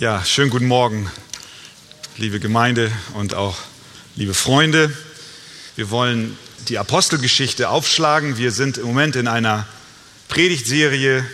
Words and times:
Ja, 0.00 0.24
schönen 0.24 0.50
guten 0.50 0.68
Morgen, 0.68 1.10
liebe 2.18 2.38
Gemeinde 2.38 2.92
und 3.14 3.34
auch 3.34 3.56
liebe 4.14 4.32
Freunde. 4.32 4.96
Wir 5.74 5.90
wollen 5.90 6.38
die 6.68 6.78
Apostelgeschichte 6.78 7.68
aufschlagen. 7.68 8.38
Wir 8.38 8.52
sind 8.52 8.78
im 8.78 8.86
Moment 8.86 9.16
in 9.16 9.26
einer 9.26 9.66
Predigtserie 10.28 11.28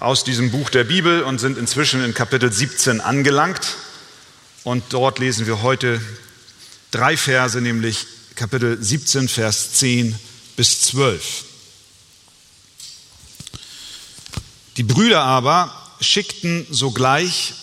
aus 0.00 0.24
diesem 0.24 0.50
Buch 0.50 0.70
der 0.70 0.82
Bibel 0.82 1.22
und 1.22 1.38
sind 1.38 1.56
inzwischen 1.56 2.04
in 2.04 2.14
Kapitel 2.14 2.52
17 2.52 3.00
angelangt. 3.00 3.76
Und 4.64 4.82
dort 4.88 5.20
lesen 5.20 5.46
wir 5.46 5.62
heute 5.62 6.00
drei 6.90 7.16
Verse, 7.16 7.60
nämlich 7.60 8.08
Kapitel 8.34 8.82
17, 8.82 9.28
Vers 9.28 9.74
10 9.74 10.18
bis 10.56 10.80
12. 10.80 11.44
Die 14.78 14.82
Brüder 14.82 15.22
aber 15.22 15.72
schickten 16.00 16.66
sogleich 16.70 17.54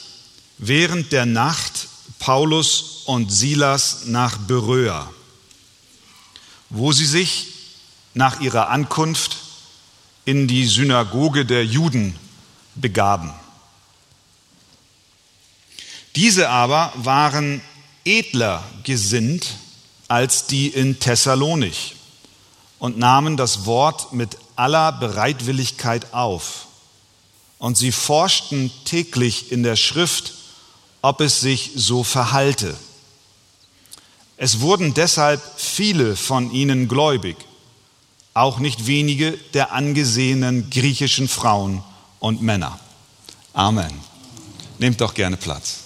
während 0.57 1.11
der 1.11 1.25
Nacht 1.25 1.87
Paulus 2.19 3.03
und 3.05 3.31
Silas 3.31 4.05
nach 4.05 4.37
Beröa, 4.37 5.11
wo 6.69 6.91
sie 6.91 7.05
sich 7.05 7.47
nach 8.13 8.39
ihrer 8.39 8.69
Ankunft 8.69 9.37
in 10.23 10.47
die 10.47 10.65
Synagoge 10.65 11.45
der 11.45 11.65
Juden 11.65 12.17
begaben. 12.75 13.33
Diese 16.15 16.49
aber 16.49 16.93
waren 16.95 17.61
edler 18.05 18.63
gesinnt 18.83 19.55
als 20.07 20.47
die 20.47 20.69
in 20.69 20.99
Thessalonich 20.99 21.95
und 22.79 22.97
nahmen 22.97 23.37
das 23.37 23.65
Wort 23.65 24.13
mit 24.13 24.37
aller 24.55 24.91
Bereitwilligkeit 24.93 26.13
auf. 26.13 26.67
Und 27.57 27.77
sie 27.77 27.91
forschten 27.91 28.71
täglich 28.85 29.51
in 29.51 29.63
der 29.63 29.75
Schrift, 29.75 30.33
ob 31.05 31.21
es 31.21 31.39
sich 31.39 31.69
so 31.75 32.03
verhalte. 32.03 32.75
Es 34.37 34.59
wurden 34.61 34.95
deshalb 34.95 35.39
viele 35.55 36.15
von 36.15 36.49
ihnen 36.49 36.87
gläubig, 36.87 37.37
auch 38.33 38.57
nicht 38.57 38.87
wenige 38.87 39.33
der 39.53 39.71
angesehenen 39.71 40.71
griechischen 40.71 41.27
Frauen 41.27 41.83
und 42.19 42.41
Männer. 42.41 42.79
Amen. 43.53 43.93
Nehmt 44.79 44.99
doch 44.99 45.13
gerne 45.13 45.37
Platz. 45.37 45.81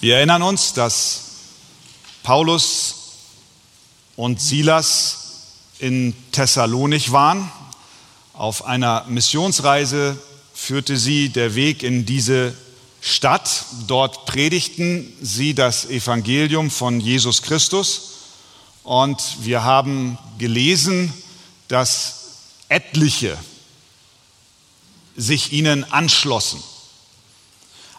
Wir 0.00 0.16
erinnern 0.16 0.40
uns, 0.40 0.72
dass 0.72 1.20
Paulus 2.22 2.94
und 4.16 4.40
Silas 4.40 5.18
in 5.80 6.14
Thessalonich 6.32 7.12
waren, 7.12 7.52
auf 8.32 8.64
einer 8.64 9.04
Missionsreise 9.04 10.18
führte 10.70 10.96
sie 10.96 11.30
der 11.30 11.56
Weg 11.56 11.82
in 11.82 12.06
diese 12.06 12.54
Stadt. 13.00 13.64
Dort 13.88 14.24
predigten 14.24 15.12
sie 15.20 15.52
das 15.52 15.84
Evangelium 15.86 16.70
von 16.70 17.00
Jesus 17.00 17.42
Christus. 17.42 18.02
Und 18.84 19.20
wir 19.40 19.64
haben 19.64 20.16
gelesen, 20.38 21.12
dass 21.66 22.36
etliche 22.68 23.36
sich 25.16 25.52
ihnen 25.52 25.82
anschlossen. 25.90 26.62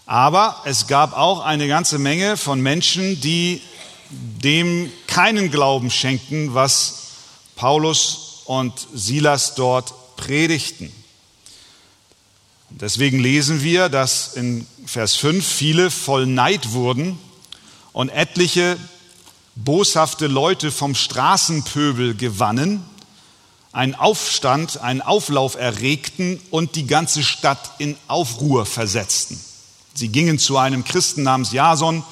Aber 0.05 0.61
es 0.63 0.87
gab 0.87 1.11
auch 1.17 1.41
eine 1.41 1.67
ganze 1.67 1.99
Menge 1.99 2.37
von 2.37 2.61
Menschen, 2.61 3.19
die 3.19 3.61
dem 4.09 4.89
keinen 5.07 5.51
Glauben 5.51 5.91
schenkten, 5.91 6.53
was 6.53 7.09
Paulus 7.57 8.43
und 8.45 8.87
Silas 8.93 9.55
dort 9.55 10.15
predigten. 10.15 11.00
Deswegen 12.79 13.19
lesen 13.19 13.63
wir, 13.63 13.89
dass 13.89 14.33
in 14.35 14.65
Vers 14.85 15.15
5 15.15 15.45
viele 15.45 15.91
voll 15.91 16.25
Neid 16.25 16.71
wurden 16.71 17.19
und 17.93 18.09
etliche 18.09 18.77
boshafte 19.55 20.27
Leute 20.27 20.71
vom 20.71 20.95
Straßenpöbel 20.95 22.15
gewannen, 22.15 22.83
einen 23.73 23.95
Aufstand, 23.95 24.81
einen 24.81 25.01
Auflauf 25.01 25.55
erregten 25.55 26.39
und 26.49 26.75
die 26.75 26.87
ganze 26.87 27.23
Stadt 27.23 27.71
in 27.77 27.95
Aufruhr 28.07 28.65
versetzten. 28.65 29.39
Sie 29.93 30.09
gingen 30.09 30.39
zu 30.39 30.57
einem 30.57 30.83
Christen 30.83 31.23
namens 31.23 31.51
Jason 31.51 32.03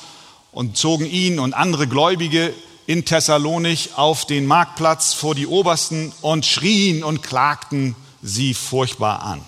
und 0.51 0.77
zogen 0.77 1.05
ihn 1.05 1.39
und 1.39 1.53
andere 1.53 1.87
Gläubige 1.87 2.53
in 2.87 3.05
Thessalonich 3.05 3.91
auf 3.95 4.25
den 4.25 4.45
Marktplatz 4.45 5.13
vor 5.13 5.35
die 5.35 5.47
Obersten 5.47 6.11
und 6.21 6.45
schrien 6.45 7.03
und 7.03 7.21
klagten 7.23 7.95
sie 8.21 8.53
furchtbar 8.53 9.21
an. 9.21 9.41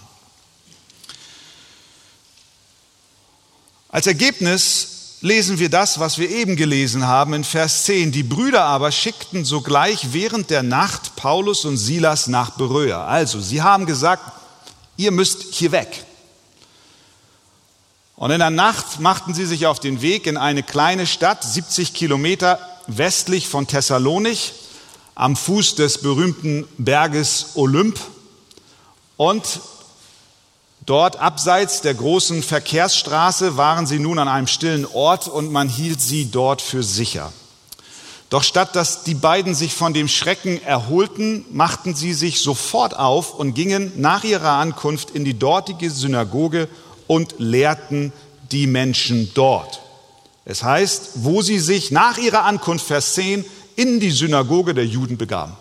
Als 3.91 4.07
Ergebnis 4.07 5.17
lesen 5.19 5.59
wir 5.59 5.69
das, 5.69 5.99
was 5.99 6.17
wir 6.17 6.29
eben 6.29 6.55
gelesen 6.55 7.05
haben 7.07 7.33
in 7.33 7.43
Vers 7.43 7.83
10. 7.83 8.13
Die 8.13 8.23
Brüder 8.23 8.63
aber 8.63 8.91
schickten 8.91 9.43
sogleich 9.43 10.13
während 10.13 10.49
der 10.49 10.63
Nacht 10.63 11.17
Paulus 11.17 11.65
und 11.65 11.75
Silas 11.75 12.27
nach 12.27 12.51
Beröa. 12.51 13.05
Also, 13.05 13.41
sie 13.41 13.61
haben 13.61 13.85
gesagt, 13.85 14.23
ihr 14.95 15.11
müsst 15.11 15.53
hier 15.53 15.73
weg. 15.73 16.05
Und 18.15 18.31
in 18.31 18.39
der 18.39 18.49
Nacht 18.49 18.99
machten 19.01 19.33
sie 19.33 19.45
sich 19.45 19.65
auf 19.65 19.79
den 19.79 20.01
Weg 20.01 20.25
in 20.25 20.37
eine 20.37 20.63
kleine 20.63 21.05
Stadt, 21.05 21.43
70 21.43 21.93
Kilometer 21.93 22.59
westlich 22.87 23.49
von 23.49 23.67
Thessalonich, 23.67 24.53
am 25.15 25.35
Fuß 25.35 25.75
des 25.75 25.97
berühmten 25.97 26.65
Berges 26.77 27.47
Olymp. 27.55 27.99
Und 29.17 29.59
Dort 30.85 31.17
abseits 31.17 31.81
der 31.81 31.93
großen 31.93 32.41
Verkehrsstraße 32.41 33.55
waren 33.55 33.85
sie 33.85 33.99
nun 33.99 34.17
an 34.17 34.27
einem 34.27 34.47
stillen 34.47 34.85
Ort 34.85 35.27
und 35.27 35.51
man 35.51 35.69
hielt 35.69 36.01
sie 36.01 36.31
dort 36.31 36.61
für 36.61 36.81
sicher. 36.81 37.31
Doch 38.31 38.43
statt 38.43 38.75
dass 38.75 39.03
die 39.03 39.13
beiden 39.13 39.53
sich 39.53 39.73
von 39.73 39.93
dem 39.93 40.07
Schrecken 40.07 40.63
erholten, 40.63 41.45
machten 41.51 41.93
sie 41.93 42.13
sich 42.13 42.41
sofort 42.41 42.97
auf 42.97 43.35
und 43.35 43.53
gingen 43.53 43.91
nach 43.97 44.23
ihrer 44.23 44.51
Ankunft 44.51 45.11
in 45.11 45.25
die 45.25 45.37
dortige 45.37 45.91
Synagoge 45.91 46.67
und 47.07 47.35
lehrten 47.37 48.13
die 48.51 48.67
Menschen 48.67 49.31
dort. 49.33 49.81
Es 50.45 50.63
heißt, 50.63 51.11
wo 51.15 51.41
sie 51.41 51.59
sich 51.59 51.91
nach 51.91 52.17
ihrer 52.17 52.45
Ankunft, 52.45 52.87
Vers 52.87 53.13
10, 53.13 53.45
in 53.75 53.99
die 53.99 54.11
Synagoge 54.11 54.73
der 54.73 54.85
Juden 54.85 55.17
begaben. 55.17 55.55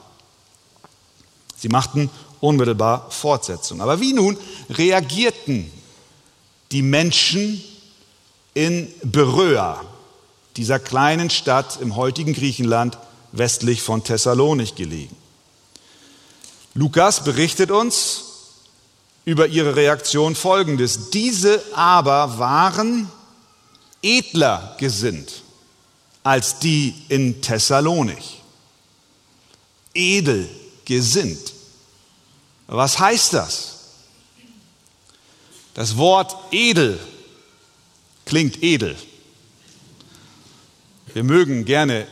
Sie 1.56 1.68
machten 1.68 2.08
unmittelbar 2.40 3.10
Fortsetzung. 3.10 3.80
Aber 3.80 4.00
wie 4.00 4.12
nun 4.12 4.36
reagierten 4.70 5.70
die 6.72 6.82
Menschen 6.82 7.62
in 8.54 8.92
Beröa, 9.02 9.84
dieser 10.56 10.78
kleinen 10.78 11.30
Stadt 11.30 11.78
im 11.80 11.96
heutigen 11.96 12.32
Griechenland 12.32 12.98
westlich 13.32 13.82
von 13.82 14.04
Thessalonich 14.04 14.74
gelegen? 14.74 15.16
Lukas 16.74 17.24
berichtet 17.24 17.70
uns 17.70 18.24
über 19.24 19.48
ihre 19.48 19.76
Reaktion 19.76 20.34
folgendes. 20.34 21.10
Diese 21.10 21.62
aber 21.74 22.38
waren 22.38 23.10
edler 24.02 24.76
gesinnt 24.78 25.42
als 26.22 26.58
die 26.58 26.94
in 27.08 27.40
Thessalonich. 27.40 28.42
Edel 29.94 30.48
gesinnt. 30.84 31.52
Was 32.72 33.00
heißt 33.00 33.32
das? 33.34 33.78
Das 35.74 35.96
Wort 35.96 36.36
edel 36.52 37.00
klingt 38.24 38.62
edel. 38.62 38.96
Wir 41.12 41.24
mögen 41.24 41.64
gerne 41.64 42.06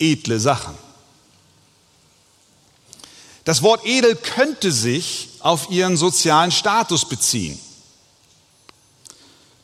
edle 0.00 0.40
Sachen. 0.40 0.74
Das 3.44 3.62
Wort 3.62 3.86
edel 3.86 4.16
könnte 4.16 4.72
sich 4.72 5.28
auf 5.38 5.70
ihren 5.70 5.96
sozialen 5.96 6.50
Status 6.50 7.08
beziehen, 7.08 7.56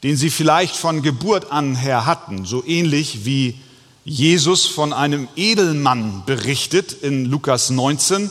den 0.04 0.16
sie 0.16 0.31
vielleicht 0.31 0.76
von 0.76 1.02
Geburt 1.02 1.50
an 1.50 1.75
her 1.75 2.06
hatten, 2.06 2.44
so 2.44 2.64
ähnlich 2.64 3.25
wie 3.25 3.58
Jesus 4.04 4.66
von 4.66 4.92
einem 4.92 5.26
Edelmann 5.34 6.22
berichtet 6.25 6.92
in 6.92 7.25
Lukas 7.25 7.70
19, 7.70 8.31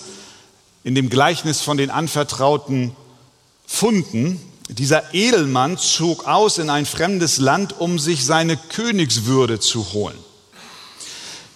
in 0.86 0.94
dem 0.94 1.10
Gleichnis 1.10 1.62
von 1.62 1.78
den 1.78 1.90
anvertrauten 1.90 2.96
Funden, 3.66 4.40
dieser 4.70 5.16
Edelmann 5.16 5.80
zog 5.80 6.28
aus 6.28 6.60
in 6.60 6.70
ein 6.70 6.86
fremdes 6.86 7.40
Land, 7.40 7.80
um 7.80 7.98
sich 7.98 8.24
seine 8.24 8.56
Königswürde 8.56 9.60
zu 9.60 9.94
holen. 9.94 10.18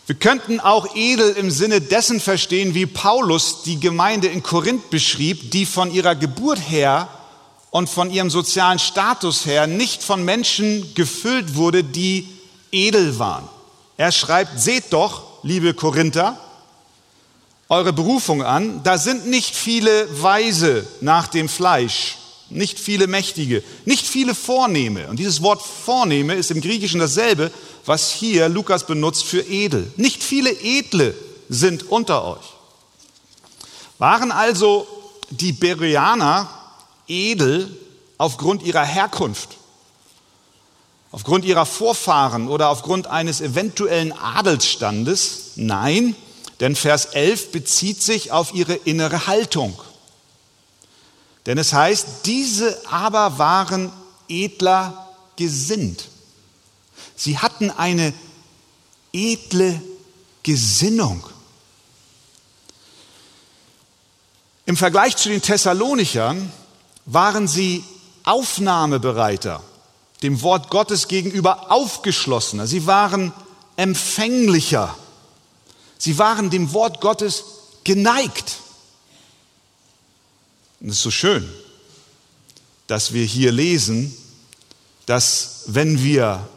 Wir 0.08 0.16
könnten 0.16 0.60
auch 0.60 0.96
edel 0.96 1.30
im 1.34 1.52
Sinne 1.52 1.80
dessen 1.80 2.20
verstehen, 2.20 2.74
wie 2.74 2.88
Paulus 2.88 3.62
die 3.62 3.80
Gemeinde 3.80 4.28
in 4.28 4.42
Korinth 4.42 4.90
beschrieb, 4.90 5.52
die 5.52 5.68
von 5.68 5.92
ihrer 5.94 6.16
Geburt 6.16 6.58
her 6.68 7.08
und 7.70 7.88
von 7.88 8.10
ihrem 8.10 8.32
sozialen 8.32 8.80
Status 8.80 9.46
her 9.46 9.68
nicht 9.68 10.02
von 10.02 10.26
Menschen 10.26 10.96
gefüllt 10.96 11.54
wurde, 11.54 11.84
die 11.84 12.28
edel 12.72 13.20
waren. 13.20 13.48
Er 13.98 14.12
schreibt, 14.12 14.60
seht 14.60 14.86
doch, 14.92 15.22
liebe 15.44 15.76
Korinther, 15.76 16.40
eure 17.70 17.94
Berufung 17.94 18.44
an. 18.44 18.82
Da 18.84 18.98
sind 18.98 19.28
nicht 19.28 19.56
viele 19.56 20.22
Weise 20.22 20.86
nach 21.02 21.28
dem 21.28 21.48
Fleisch, 21.48 22.18
nicht 22.50 22.80
viele 22.80 23.06
Mächtige, 23.08 23.64
nicht 23.86 24.08
viele 24.08 24.34
Vornehme. 24.34 25.08
Und 25.08 25.20
dieses 25.20 25.44
Wort 25.44 25.62
Vornehme 25.62 26.34
ist 26.34 26.50
im 26.50 26.62
Griechischen 26.62 27.00
dasselbe, 27.00 27.52
was 27.86 28.12
hier 28.12 28.50
Lukas 28.50 28.86
benutzt 28.86 29.24
für 29.24 29.42
edel. 29.42 29.92
Nicht 29.96 30.24
viele 30.24 30.52
Edle 30.52 31.14
sind 31.48 31.90
unter 31.90 32.26
euch. 32.26 32.46
Waren 34.00 34.32
also 34.32 34.88
die 35.30 35.54
Bereaner 35.54 36.50
edel 37.08 37.76
aufgrund 38.18 38.64
ihrer 38.64 38.84
Herkunft, 38.84 39.58
aufgrund 41.12 41.46
ihrer 41.46 41.66
Vorfahren 41.66 42.48
oder 42.48 42.70
aufgrund 42.70 43.08
eines 43.08 43.42
eventuellen 43.42 44.12
Adelsstandes? 44.12 45.52
Nein, 45.56 46.16
denn 46.60 46.76
Vers 46.76 47.06
11 47.06 47.52
bezieht 47.52 48.02
sich 48.02 48.32
auf 48.32 48.54
ihre 48.54 48.76
innere 48.76 49.28
Haltung. 49.28 49.80
Denn 51.46 51.58
es 51.58 51.74
heißt, 51.74 52.08
diese 52.26 52.80
aber 52.90 53.38
waren 53.38 53.92
edler 54.28 55.08
gesinnt. 55.36 56.10
Sie 57.16 57.38
hatten 57.38 57.72
eine 57.72 58.14
edle 59.14 59.82
Gesinnung. 60.44 61.24
Im 64.66 64.78
Vergleich 64.78 65.16
zu 65.16 65.30
den 65.30 65.42
Thessalonichern 65.42 66.52
waren 67.06 67.48
sie 67.48 67.84
aufnahmebereiter, 68.24 69.64
dem 70.22 70.42
Wort 70.44 70.70
Gottes 70.70 71.08
gegenüber 71.08 71.72
aufgeschlossener. 71.72 72.68
Sie 72.68 72.86
waren 72.86 73.34
empfänglicher. 73.78 74.96
Sie 76.00 76.18
waren 76.18 76.50
dem 76.50 76.74
Wort 76.74 77.02
Gottes 77.02 77.44
geneigt. 77.84 78.56
Und 80.80 80.90
es 80.90 80.96
ist 80.96 81.04
so 81.04 81.12
schön, 81.12 81.48
dass 82.88 83.14
wir 83.14 83.26
hier 83.26 83.52
lesen, 83.52 84.16
dass 85.06 85.64
wenn 85.68 86.02
wir 86.02 86.48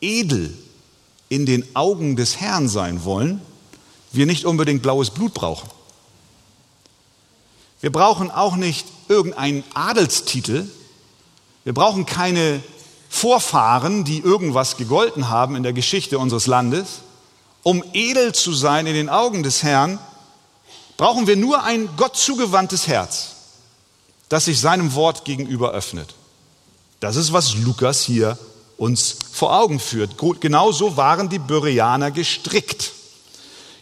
edel 0.00 0.52
in 1.28 1.46
den 1.46 1.64
Augen 1.76 2.16
des 2.16 2.40
Herrn 2.40 2.68
sein 2.68 3.04
wollen, 3.04 3.40
wir 4.10 4.26
nicht 4.26 4.44
unbedingt 4.44 4.82
blaues 4.82 5.10
Blut 5.10 5.32
brauchen. 5.32 5.70
Wir 7.80 7.92
brauchen 7.92 8.30
auch 8.30 8.56
nicht 8.56 8.86
irgendeinen 9.08 9.62
Adelstitel. 9.74 10.68
Wir 11.62 11.74
brauchen 11.74 12.04
keine 12.04 12.60
Vorfahren, 13.08 14.04
die 14.04 14.18
irgendwas 14.18 14.76
gegolten 14.76 15.28
haben 15.28 15.54
in 15.54 15.62
der 15.62 15.72
Geschichte 15.72 16.18
unseres 16.18 16.46
Landes. 16.46 17.02
Um 17.68 17.84
edel 17.92 18.34
zu 18.34 18.54
sein 18.54 18.86
in 18.86 18.94
den 18.94 19.10
Augen 19.10 19.42
des 19.42 19.62
Herrn, 19.62 19.98
brauchen 20.96 21.26
wir 21.26 21.36
nur 21.36 21.64
ein 21.64 21.90
Gott 21.98 22.16
zugewandtes 22.16 22.88
Herz 22.88 23.34
das 24.28 24.44
sich 24.44 24.60
seinem 24.60 24.94
Wort 24.94 25.24
gegenüber 25.24 25.72
öffnet. 25.72 26.14
Das 27.00 27.16
ist, 27.16 27.32
was 27.32 27.56
Lukas 27.56 28.02
hier 28.02 28.38
uns 28.76 29.16
vor 29.32 29.58
Augen 29.58 29.80
führt. 29.80 30.16
Genauso 30.40 30.96
waren 30.96 31.28
die 31.28 31.38
Bereaner 31.38 32.10
gestrickt. 32.10 32.92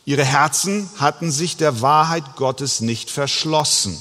Ihre 0.05 0.25
Herzen 0.25 0.89
hatten 0.99 1.31
sich 1.31 1.57
der 1.57 1.81
Wahrheit 1.81 2.37
Gottes 2.37 2.81
nicht 2.81 3.11
verschlossen. 3.11 4.01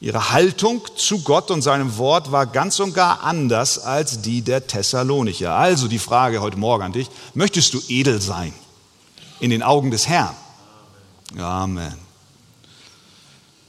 Ihre 0.00 0.30
Haltung 0.32 0.82
zu 0.96 1.20
Gott 1.20 1.50
und 1.50 1.62
seinem 1.62 1.96
Wort 1.96 2.30
war 2.30 2.46
ganz 2.46 2.78
und 2.78 2.94
gar 2.94 3.22
anders 3.22 3.78
als 3.78 4.20
die 4.20 4.42
der 4.42 4.66
Thessalonicher. 4.66 5.54
Also 5.54 5.88
die 5.88 5.98
Frage 5.98 6.40
heute 6.40 6.58
Morgen 6.58 6.84
an 6.84 6.92
dich, 6.92 7.08
möchtest 7.34 7.74
du 7.74 7.80
edel 7.88 8.20
sein 8.20 8.52
in 9.40 9.50
den 9.50 9.62
Augen 9.62 9.90
des 9.90 10.08
Herrn? 10.08 10.34
Amen. 11.38 11.98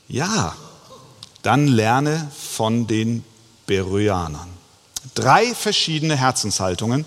Ja, 0.07 0.56
dann 1.41 1.67
lerne 1.67 2.31
von 2.38 2.88
den 2.88 3.23
Beröanern. 3.65 4.50
Drei 5.13 5.53
verschiedene 5.53 6.15
Herzenshaltungen 6.15 7.06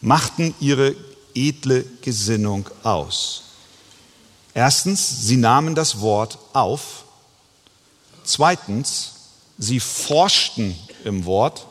machten 0.00 0.54
ihre 0.60 0.94
edle 1.34 1.84
Gesinnung 2.02 2.68
aus. 2.82 3.42
Erstens, 4.54 5.26
sie 5.26 5.36
nahmen 5.36 5.74
das 5.74 6.00
Wort 6.00 6.38
auf. 6.52 7.04
Zweitens, 8.22 9.12
sie 9.58 9.80
forschten 9.80 10.78
im 11.04 11.24
Wort. 11.24 11.66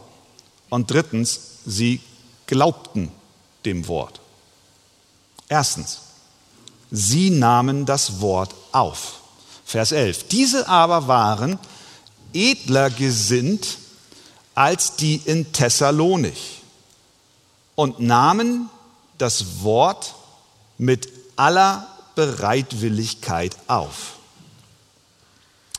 Und 0.69 0.91
drittens, 0.91 1.39
sie 1.65 2.01
glaubten 2.47 3.11
dem 3.65 3.87
Wort. 3.87 4.19
Erstens, 5.47 5.99
sie 6.94 7.31
nahmen 7.31 7.86
das 7.86 8.22
Wort 8.22 8.54
auf. 8.72 9.16
Vers 9.66 9.92
11. 9.92 10.28
Diese 10.28 10.69
aber 10.69 11.07
waren 11.07 11.57
edler 12.34 12.92
gesinnt 12.92 13.80
als 14.54 14.95
die 14.95 15.16
in 15.25 15.51
Thessalonich 15.51 16.62
und 17.75 18.00
nahmen 18.00 18.69
das 19.18 19.63
Wort 19.63 20.13
mit 20.78 21.10
aller 21.36 21.88
Bereitwilligkeit 22.13 23.57
auf. 23.68 24.13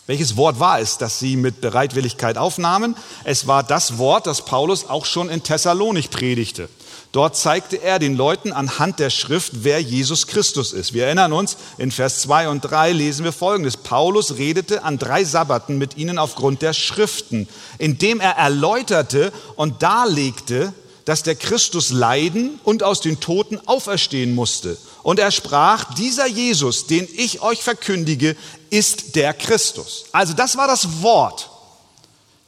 Welches 0.07 0.37
Wort 0.37 0.59
war 0.59 0.81
es, 0.81 0.99
das 0.99 1.21
sie 1.21 1.37
mit 1.37 1.61
Bereitwilligkeit 1.61 2.37
aufnahmen? 2.37 2.97
Es 3.23 3.47
war 3.47 3.63
das 3.63 3.99
Wort, 3.99 4.27
das 4.27 4.45
Paulus 4.45 4.89
auch 4.89 5.07
schon 5.07 5.31
in 5.31 5.45
Thessalonich 5.45 6.11
predigte. 6.11 6.69
Dort 7.15 7.37
zeigte 7.37 7.81
er 7.81 8.01
den 8.01 8.17
Leuten 8.17 8.51
anhand 8.51 8.99
der 8.99 9.09
Schrift, 9.09 9.63
wer 9.63 9.81
Jesus 9.81 10.27
Christus 10.27 10.73
ist. 10.73 10.95
Wir 10.95 11.07
erinnern 11.07 11.33
uns, 11.33 11.57
in 11.79 11.93
Vers 11.93 12.23
2 12.23 12.49
und 12.49 12.63
3 12.63 12.91
lesen 12.91 13.23
wir 13.23 13.31
Folgendes. 13.31 13.77
Paulus 13.77 14.37
redete 14.37 14.83
an 14.83 14.99
drei 14.99 15.23
Sabbaten 15.23 15.79
mit 15.79 15.97
ihnen 15.97 16.19
aufgrund 16.19 16.61
der 16.61 16.73
Schriften, 16.73 17.49
indem 17.79 18.19
er 18.19 18.33
erläuterte 18.33 19.33
und 19.55 19.81
darlegte, 19.85 20.75
dass 21.05 21.23
der 21.23 21.37
Christus 21.37 21.91
leiden 21.91 22.59
und 22.65 22.83
aus 22.83 23.01
den 23.01 23.21
Toten 23.21 23.61
auferstehen 23.65 24.35
musste. 24.35 24.77
Und 25.05 25.21
er 25.21 25.31
sprach, 25.31 25.95
dieser 25.95 26.27
Jesus, 26.27 26.89
den 26.89 27.07
ich 27.17 27.43
euch 27.43 27.63
verkündige, 27.63 28.35
ist 28.71 29.15
der 29.15 29.35
Christus. 29.35 30.07
Also 30.11 30.33
das 30.33 30.57
war 30.57 30.67
das 30.67 31.01
Wort, 31.01 31.49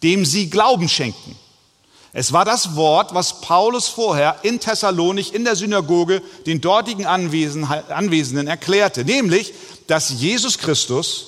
dem 0.02 0.24
sie 0.24 0.50
Glauben 0.50 0.88
schenken. 0.88 1.36
Es 2.18 2.32
war 2.32 2.46
das 2.46 2.76
Wort, 2.76 3.12
was 3.12 3.42
Paulus 3.42 3.88
vorher 3.88 4.36
in 4.42 4.58
Thessalonich 4.58 5.34
in 5.34 5.44
der 5.44 5.54
Synagoge 5.54 6.22
den 6.46 6.62
dortigen 6.62 7.04
Anwesenden 7.04 8.46
erklärte, 8.46 9.04
nämlich, 9.04 9.52
dass 9.86 10.08
Jesus 10.08 10.56
Christus 10.56 11.26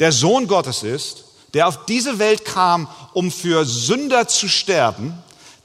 der 0.00 0.10
Sohn 0.10 0.48
Gottes 0.48 0.82
ist, 0.82 1.24
der 1.52 1.68
auf 1.68 1.84
diese 1.84 2.18
Welt 2.18 2.46
kam, 2.46 2.88
um 3.12 3.30
für 3.30 3.66
Sünder 3.66 4.26
zu 4.28 4.48
sterben, 4.48 5.12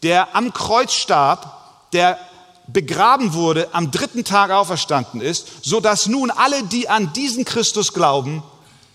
der 0.04 0.36
am 0.36 0.52
Kreuz 0.52 0.92
starb, 0.92 1.88
der 1.94 2.20
begraben 2.68 3.34
wurde, 3.34 3.70
am 3.72 3.92
dritten 3.92 4.26
Tag 4.26 4.52
auferstanden 4.52 5.22
ist, 5.22 5.48
so 5.62 5.80
dass 5.80 6.08
nun 6.08 6.32
alle, 6.32 6.64
die 6.64 6.90
an 6.90 7.14
diesen 7.14 7.46
Christus 7.46 7.94
glauben, 7.94 8.44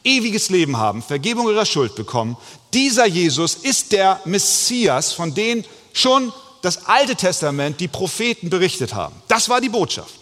ewiges 0.08 0.48
Leben 0.48 0.76
haben, 0.78 1.02
Vergebung 1.02 1.48
ihrer 1.48 1.66
Schuld 1.66 1.94
bekommen. 1.94 2.36
Dieser 2.72 3.06
Jesus 3.06 3.54
ist 3.54 3.92
der 3.92 4.20
Messias, 4.24 5.12
von 5.12 5.34
dem 5.34 5.64
schon 5.92 6.32
das 6.62 6.86
Alte 6.86 7.14
Testament, 7.14 7.80
die 7.80 7.88
Propheten 7.88 8.50
berichtet 8.50 8.94
haben. 8.94 9.14
Das 9.28 9.48
war 9.48 9.60
die 9.60 9.68
Botschaft. 9.68 10.14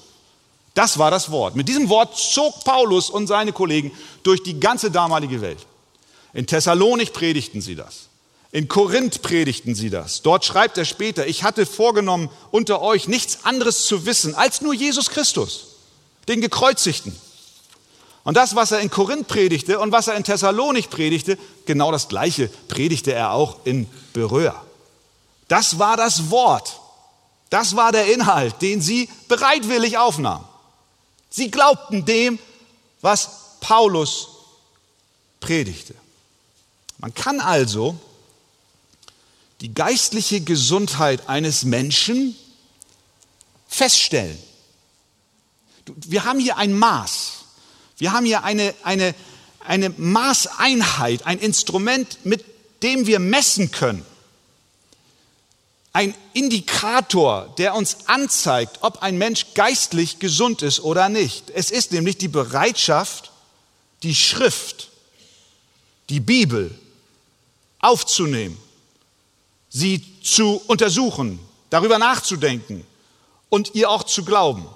Das 0.75 0.99
war 0.99 1.11
das 1.11 1.31
Wort. 1.31 1.57
Mit 1.57 1.69
diesem 1.69 1.89
Wort 1.89 2.19
zog 2.19 2.65
Paulus 2.65 3.09
und 3.09 3.27
seine 3.27 3.53
Kollegen 3.53 3.93
durch 4.23 4.43
die 4.43 4.61
ganze 4.61 4.91
damalige 4.91 5.41
Welt. 5.41 5.61
In 6.35 6.47
Thessalonik 6.47 7.15
predigten 7.15 7.63
sie 7.63 7.75
das. 7.75 8.09
In 8.53 8.69
Korinth 8.69 9.23
predigten 9.23 9.75
sie 9.75 9.91
das. 9.91 10.23
Dort 10.23 10.45
schreibt 10.45 10.77
er 10.77 10.85
später, 10.85 11.27
ich 11.27 11.45
hatte 11.45 11.65
vorgenommen, 11.65 12.29
unter 12.51 12.83
euch 12.83 13.09
nichts 13.09 13.45
anderes 13.45 13.87
zu 13.87 14.05
wissen 14.05 14.35
als 14.35 14.61
nur 14.61 14.75
Jesus 14.75 15.11
Christus, 15.11 15.77
den 16.29 16.43
Gekreuzigten. 16.43 17.17
Und 18.27 18.37
das, 18.37 18.57
was 18.57 18.73
er 18.73 18.81
in 18.81 18.91
Korinth 18.91 19.29
predigte 19.29 19.79
und 19.79 19.93
was 19.93 20.09
er 20.09 20.17
in 20.17 20.25
Thessalonik 20.25 20.91
predigte, 20.91 21.39
genau 21.65 21.93
das 21.93 22.09
Gleiche 22.09 22.49
predigte 22.67 23.13
er 23.13 23.31
auch 23.31 23.59
in 23.65 23.89
Beröa. 24.13 24.65
Das 25.47 25.79
war 25.79 25.97
das 25.97 26.29
Wort. 26.29 26.81
Das 27.51 27.77
war 27.77 27.93
der 27.93 28.13
Inhalt, 28.13 28.61
den 28.63 28.81
sie 28.83 29.09
bereitwillig 29.29 29.97
aufnahmen. 29.99 30.45
Sie 31.31 31.53
glaubten 31.53 32.05
dem, 32.05 32.41
was 33.01 33.31
Paulus 33.61 34.27
predigte. 35.39 35.95
Man 36.99 37.15
kann 37.15 37.39
also 37.39 37.97
die 39.61 39.73
geistliche 39.73 40.41
Gesundheit 40.41 41.29
eines 41.29 41.63
Menschen 41.63 42.35
feststellen. 43.69 44.37
Wir 45.95 46.25
haben 46.25 46.41
hier 46.41 46.57
ein 46.57 46.77
Maß. 46.77 47.46
Wir 47.99 48.13
haben 48.13 48.27
hier 48.27 48.45
eine, 48.45 48.75
eine, 48.83 49.15
eine 49.61 49.91
Maßeinheit, 49.91 51.27
ein 51.27 51.39
Instrument, 51.39 52.19
mit 52.25 52.45
dem 52.83 53.07
wir 53.07 53.19
messen 53.19 53.71
können. 53.71 54.05
Ein 55.93 56.15
Indikator, 56.35 57.55
der 57.57 57.75
uns 57.75 58.07
anzeigt, 58.07 58.79
ob 58.83 59.03
ein 59.03 59.17
Mensch 59.17 59.47
geistlich 59.55 60.19
gesund 60.19 60.61
ist 60.61 60.81
oder 60.81 61.09
nicht. 61.09 61.51
Es 61.51 61.71
ist 61.71 61.93
nämlich 61.93 62.19
die 62.19 62.29
Bereitschaft, 62.29 63.33
die 64.03 64.15
Schrift, 64.15 64.91
die 66.11 66.21
Bibel 66.21 66.79
aufzunehmen, 67.79 68.59
sie 69.71 70.03
zu 70.23 70.61
untersuchen, 70.67 71.39
darüber 71.71 71.99
nachzudenken 71.99 72.87
und 73.49 73.75
ihr 73.75 73.89
auch 73.89 74.05
zu 74.05 74.23
glauben. 74.23 74.67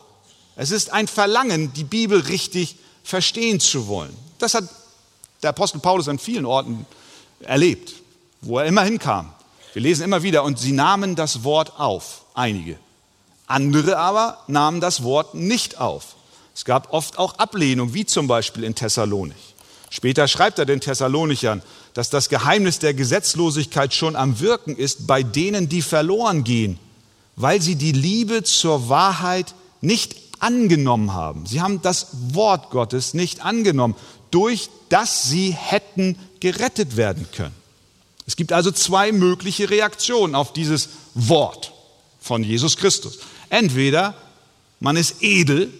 Es 0.56 0.70
ist 0.70 0.90
ein 0.90 1.06
Verlangen, 1.06 1.72
die 1.74 1.84
Bibel 1.84 2.20
richtig 2.20 2.76
verstehen 3.10 3.60
zu 3.60 3.88
wollen. 3.88 4.16
Das 4.38 4.54
hat 4.54 4.64
der 5.42 5.50
Apostel 5.50 5.80
Paulus 5.80 6.08
an 6.08 6.18
vielen 6.18 6.46
Orten 6.46 6.86
erlebt, 7.40 7.94
wo 8.40 8.58
er 8.58 8.66
immer 8.66 8.84
hinkam. 8.84 9.32
Wir 9.72 9.82
lesen 9.82 10.04
immer 10.04 10.22
wieder, 10.22 10.44
und 10.44 10.58
sie 10.58 10.72
nahmen 10.72 11.16
das 11.16 11.44
Wort 11.44 11.78
auf, 11.78 12.24
einige. 12.34 12.78
Andere 13.46 13.98
aber 13.98 14.38
nahmen 14.46 14.80
das 14.80 15.02
Wort 15.02 15.34
nicht 15.34 15.78
auf. 15.78 16.16
Es 16.54 16.64
gab 16.64 16.92
oft 16.92 17.18
auch 17.18 17.38
Ablehnung, 17.38 17.94
wie 17.94 18.06
zum 18.06 18.26
Beispiel 18.26 18.64
in 18.64 18.74
Thessalonich. 18.74 19.54
Später 19.90 20.28
schreibt 20.28 20.58
er 20.58 20.66
den 20.66 20.80
Thessalonichern, 20.80 21.62
dass 21.94 22.10
das 22.10 22.28
Geheimnis 22.28 22.78
der 22.78 22.94
Gesetzlosigkeit 22.94 23.92
schon 23.92 24.14
am 24.14 24.38
Wirken 24.40 24.76
ist 24.76 25.06
bei 25.06 25.22
denen, 25.22 25.68
die 25.68 25.82
verloren 25.82 26.44
gehen, 26.44 26.78
weil 27.34 27.60
sie 27.60 27.74
die 27.74 27.92
Liebe 27.92 28.44
zur 28.44 28.88
Wahrheit 28.88 29.54
nicht 29.80 30.29
angenommen 30.40 31.12
haben. 31.12 31.46
Sie 31.46 31.60
haben 31.60 31.82
das 31.82 32.08
Wort 32.32 32.70
Gottes 32.70 33.14
nicht 33.14 33.44
angenommen, 33.44 33.94
durch 34.30 34.70
das 34.88 35.24
sie 35.24 35.52
hätten 35.52 36.18
gerettet 36.40 36.96
werden 36.96 37.26
können. 37.32 37.54
Es 38.26 38.36
gibt 38.36 38.52
also 38.52 38.70
zwei 38.70 39.12
mögliche 39.12 39.70
Reaktionen 39.70 40.34
auf 40.34 40.52
dieses 40.52 40.88
Wort 41.14 41.72
von 42.20 42.44
Jesus 42.44 42.76
Christus. 42.76 43.18
Entweder 43.48 44.14
man 44.78 44.96
ist 44.96 45.16
edel 45.20 45.72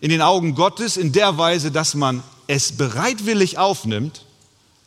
in 0.00 0.10
den 0.10 0.22
Augen 0.22 0.54
Gottes 0.54 0.96
in 0.96 1.12
der 1.12 1.38
Weise, 1.38 1.70
dass 1.70 1.94
man 1.94 2.22
es 2.46 2.72
bereitwillig 2.72 3.58
aufnimmt, 3.58 4.24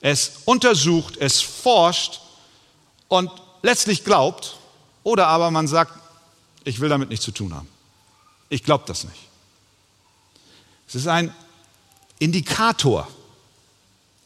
es 0.02 0.32
untersucht, 0.46 1.18
es 1.18 1.42
forscht 1.42 2.22
und 3.08 3.32
letztlich 3.62 4.04
glaubt, 4.04 4.58
oder 5.04 5.28
aber 5.28 5.52
man 5.52 5.68
sagt, 5.68 5.94
ich 6.64 6.80
will 6.80 6.90
damit 6.90 7.10
nichts 7.10 7.26
zu 7.26 7.32
tun 7.32 7.54
haben. 7.54 7.68
Ich 8.50 8.64
glaube 8.64 8.86
das 8.88 9.04
nicht. 9.04 9.28
Es 10.88 10.96
ist 10.96 11.08
ein 11.08 11.34
Indikator. 12.20 13.08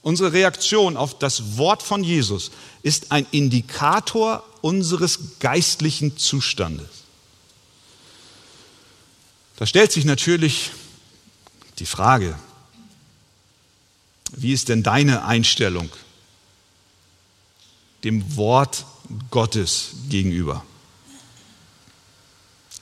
Unsere 0.04 0.34
Reaktion 0.34 0.98
auf 0.98 1.18
das 1.18 1.58
Wort 1.58 1.84
von 1.84 2.04
Jesus 2.04 2.52
ist 2.82 3.12
ein 3.12 3.26
Indikator 3.32 4.44
unseres 4.62 5.40
geistlichen 5.40 6.18
Zustandes. 6.18 6.88
Da 9.58 9.66
stellt 9.68 9.92
sich 9.92 10.06
natürlich 10.06 10.72
die 11.78 11.86
Frage, 11.86 12.38
wie 14.32 14.54
ist 14.54 14.70
denn 14.70 14.82
deine 14.82 15.26
Einstellung 15.26 15.90
dem 18.04 18.36
Wort 18.38 18.86
Gottes 19.30 19.92
gegenüber? 20.10 20.66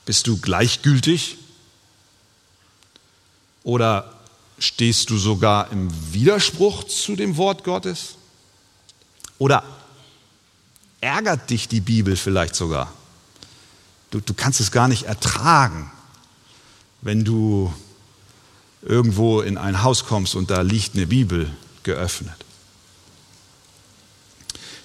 Bist 0.09 0.25
du 0.25 0.37
gleichgültig 0.37 1.37
oder 3.61 4.11
stehst 4.57 5.11
du 5.11 5.19
sogar 5.19 5.71
im 5.71 5.87
Widerspruch 6.11 6.85
zu 6.85 7.15
dem 7.15 7.37
Wort 7.37 7.63
Gottes? 7.63 8.15
Oder 9.37 9.63
ärgert 10.99 11.51
dich 11.51 11.67
die 11.67 11.79
Bibel 11.79 12.15
vielleicht 12.15 12.55
sogar? 12.55 12.91
Du, 14.09 14.19
du 14.19 14.33
kannst 14.33 14.59
es 14.59 14.71
gar 14.71 14.87
nicht 14.87 15.03
ertragen, 15.03 15.91
wenn 17.01 17.23
du 17.23 17.71
irgendwo 18.81 19.41
in 19.41 19.59
ein 19.59 19.83
Haus 19.83 20.05
kommst 20.05 20.33
und 20.33 20.49
da 20.49 20.61
liegt 20.61 20.95
eine 20.95 21.05
Bibel 21.05 21.55
geöffnet. 21.83 22.33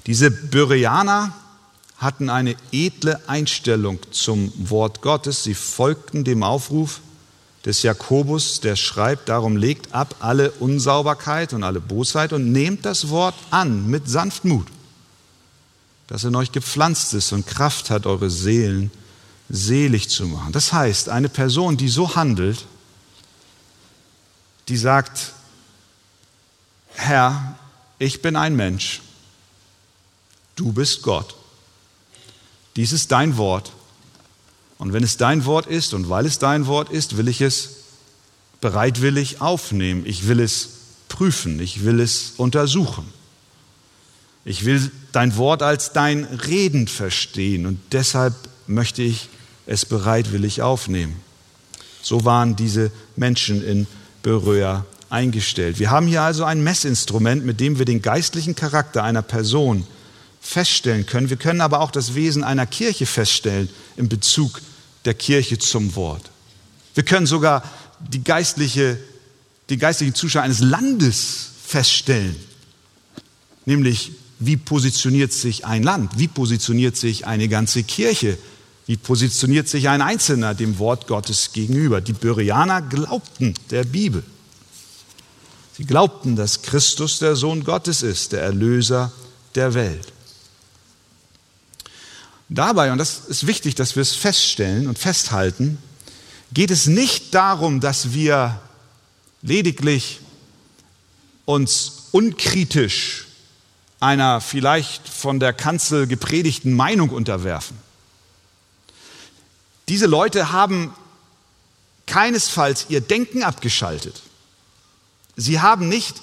Diese 0.04 0.31
Bereaner 0.31 1.33
hatten 2.04 2.30
eine 2.30 2.54
edle 2.70 3.20
Einstellung 3.28 3.99
zum 4.12 4.52
Wort 4.56 5.00
Gottes. 5.02 5.42
Sie 5.42 5.54
folgten 5.54 6.23
dem 6.23 6.44
Aufruf 6.44 7.00
des 7.64 7.82
Jakobus, 7.82 8.61
der 8.61 8.76
schreibt, 8.76 9.30
darum 9.30 9.56
legt 9.56 9.94
ab 9.94 10.16
alle 10.20 10.50
Unsauberkeit 10.52 11.54
und 11.54 11.64
alle 11.64 11.80
Bosheit 11.80 12.32
und 12.32 12.52
nehmt 12.52 12.84
das 12.84 13.08
Wort 13.08 13.34
an 13.50 13.88
mit 13.88 14.08
Sanftmut, 14.08 14.66
das 16.06 16.25
in 16.25 16.37
euch 16.37 16.52
gepflanzt 16.52 17.14
ist 17.14 17.32
und 17.32 17.46
Kraft 17.46 17.88
hat, 17.88 18.06
eure 18.06 18.28
Seelen 18.28 18.90
selig 19.49 20.11
zu 20.11 20.26
machen. 20.26 20.52
Das 20.52 20.73
heißt, 20.73 21.08
eine 21.08 21.30
Person, 21.30 21.78
die 21.78 21.88
so 21.88 22.14
handelt, 22.16 22.66
die 24.68 24.76
sagt, 24.76 25.32
Herr, 26.88 27.58
ich 27.99 28.20
bin 28.20 28.37
ein 28.37 28.56
Mensch, 28.56 29.00
du 30.56 30.73
bist 30.73 31.02
Gott. 31.02 31.34
Dies 32.76 32.93
ist 32.93 33.12
dein 33.12 33.37
Wort. 33.37 33.73
Und 34.78 34.93
wenn 34.93 35.04
es 35.04 35.16
dein 35.16 35.45
Wort 35.45 35.66
ist 35.66 35.95
und 35.95 36.09
weil 36.09 36.26
es 36.26 36.38
dein 36.38 36.66
Wort 36.66 36.90
ist, 36.90 37.16
will 37.16 37.28
ich 37.28 37.40
es 37.40 37.71
bereitwillig 38.61 39.40
aufnehmen. 39.40 40.04
Ich 40.07 40.26
will 40.26 40.40
es 40.40 40.69
prüfen. 41.09 41.61
Ich 41.61 41.85
will 41.85 42.00
es 42.00 42.33
untersuchen. 42.37 43.04
Ich 44.45 44.64
will 44.64 44.90
dein 45.12 45.37
Wort 45.37 45.62
als 45.62 45.93
dein 45.93 46.25
Reden 46.25 46.87
verstehen 46.88 47.66
und 47.66 47.81
deshalb 47.93 48.35
möchte 48.66 49.02
ich 49.02 49.28
es 49.66 49.87
bereitwillig 49.87 50.61
aufnehmen. 50.61 51.16
So 52.02 52.25
waren 52.25 52.54
diese 52.54 52.90
Menschen 53.16 53.64
in 53.64 53.87
Beröa 54.23 54.85
eingestellt. 55.09 55.78
Wir 55.78 55.90
haben 55.90 56.07
hier 56.07 56.23
also 56.23 56.45
ein 56.45 56.62
Messinstrument, 56.62 57.47
mit 57.47 57.61
dem 57.61 57.78
wir 57.78 57.87
den 57.87 58.02
geistlichen 58.02 58.54
Charakter 58.54 59.02
einer 59.02 59.23
Person 59.23 59.87
feststellen 60.44 61.06
können. 61.06 61.30
Wir 61.30 61.38
können 61.38 61.62
aber 61.62 61.80
auch 61.80 61.90
das 61.90 62.14
Wesen 62.14 62.44
einer 62.44 62.66
Kirche 62.66 63.06
feststellen 63.06 63.70
in 63.96 64.08
Bezug 64.08 64.60
der 65.06 65.14
Kirche 65.14 65.58
zum 65.58 65.96
Wort. 65.96 66.30
Wir 66.94 67.02
können 67.02 67.26
sogar 67.26 67.62
die 67.98 68.22
geistliche, 68.22 68.98
die 69.70 69.78
geistlichen 69.78 70.14
Zuschauer 70.14 70.42
eines 70.42 70.60
Landes 70.60 71.48
feststellen. 71.66 72.36
Nämlich, 73.64 74.12
wie 74.38 74.58
positioniert 74.58 75.32
sich 75.32 75.64
ein 75.64 75.82
Land? 75.82 76.18
Wie 76.18 76.28
positioniert 76.28 76.96
sich 76.96 77.26
eine 77.26 77.48
ganze 77.48 77.82
Kirche? 77.82 78.36
Wie 78.86 78.98
positioniert 78.98 79.68
sich 79.68 79.88
ein 79.88 80.02
Einzelner 80.02 80.54
dem 80.54 80.78
Wort 80.78 81.06
Gottes 81.06 81.52
gegenüber? 81.52 82.02
Die 82.02 82.12
Bereaner 82.12 82.82
glaubten 82.82 83.54
der 83.70 83.84
Bibel. 83.84 84.22
Sie 85.76 85.86
glaubten, 85.86 86.36
dass 86.36 86.60
Christus 86.60 87.18
der 87.18 87.34
Sohn 87.34 87.64
Gottes 87.64 88.02
ist, 88.02 88.32
der 88.32 88.42
Erlöser 88.42 89.10
der 89.54 89.72
Welt. 89.72 90.13
Dabei, 92.54 92.92
und 92.92 92.99
das 92.99 93.18
ist 93.26 93.49
wichtig, 93.49 93.75
dass 93.75 93.96
wir 93.96 94.02
es 94.02 94.14
feststellen 94.14 94.87
und 94.87 94.96
festhalten, 94.96 95.78
geht 96.52 96.70
es 96.70 96.87
nicht 96.87 97.34
darum, 97.34 97.80
dass 97.80 98.12
wir 98.12 98.61
lediglich 99.42 100.20
uns 101.46 102.04
unkritisch 102.12 103.26
einer 103.99 104.40
vielleicht 104.40 105.08
von 105.08 105.40
der 105.40 105.52
Kanzel 105.52 106.06
gepredigten 106.06 106.75
Meinung 106.75 107.11
unterwerfen. 107.11 107.76
Diese 109.88 110.06
Leute 110.06 110.52
haben 110.52 110.94
keinesfalls 112.06 112.87
ihr 112.88 113.00
Denken 113.00 113.42
abgeschaltet. 113.42 114.23
Sie 115.34 115.58
haben 115.58 115.88
nicht 115.88 116.23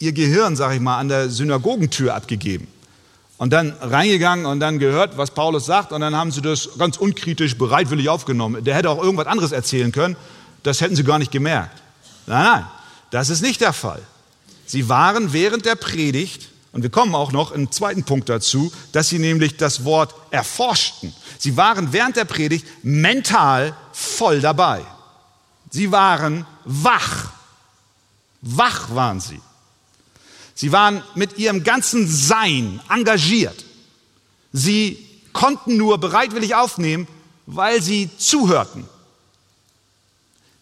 ihr 0.00 0.12
Gehirn, 0.12 0.54
sage 0.54 0.74
ich 0.74 0.80
mal, 0.80 0.98
an 0.98 1.08
der 1.08 1.30
Synagogentür 1.30 2.14
abgegeben 2.14 2.68
und 3.40 3.54
dann 3.54 3.72
reingegangen 3.80 4.44
und 4.44 4.60
dann 4.60 4.78
gehört, 4.78 5.16
was 5.16 5.30
Paulus 5.30 5.64
sagt 5.64 5.92
und 5.92 6.02
dann 6.02 6.14
haben 6.14 6.30
sie 6.30 6.42
das 6.42 6.68
ganz 6.76 6.98
unkritisch 6.98 7.56
bereitwillig 7.56 8.10
aufgenommen. 8.10 8.62
Der 8.62 8.74
hätte 8.74 8.90
auch 8.90 9.02
irgendwas 9.02 9.26
anderes 9.26 9.50
erzählen 9.50 9.92
können, 9.92 10.14
das 10.62 10.82
hätten 10.82 10.94
sie 10.94 11.04
gar 11.04 11.18
nicht 11.18 11.32
gemerkt. 11.32 11.80
Nein, 12.26 12.44
nein, 12.44 12.66
das 13.10 13.30
ist 13.30 13.40
nicht 13.40 13.62
der 13.62 13.72
Fall. 13.72 14.02
Sie 14.66 14.90
waren 14.90 15.32
während 15.32 15.64
der 15.64 15.74
Predigt 15.74 16.50
und 16.72 16.82
wir 16.82 16.90
kommen 16.90 17.14
auch 17.14 17.32
noch 17.32 17.52
im 17.52 17.72
zweiten 17.72 18.04
Punkt 18.04 18.28
dazu, 18.28 18.70
dass 18.92 19.08
sie 19.08 19.18
nämlich 19.18 19.56
das 19.56 19.86
Wort 19.86 20.14
erforschten. 20.30 21.14
Sie 21.38 21.56
waren 21.56 21.94
während 21.94 22.16
der 22.16 22.26
Predigt 22.26 22.66
mental 22.82 23.74
voll 23.94 24.42
dabei. 24.42 24.82
Sie 25.70 25.90
waren 25.90 26.44
wach. 26.66 27.30
Wach 28.42 28.94
waren 28.94 29.18
sie. 29.18 29.40
Sie 30.60 30.72
waren 30.72 31.02
mit 31.14 31.38
ihrem 31.38 31.64
ganzen 31.64 32.06
Sein 32.06 32.82
engagiert. 32.90 33.64
Sie 34.52 34.98
konnten 35.32 35.78
nur 35.78 35.96
bereitwillig 35.96 36.54
aufnehmen, 36.54 37.08
weil 37.46 37.80
sie 37.80 38.10
zuhörten. 38.18 38.86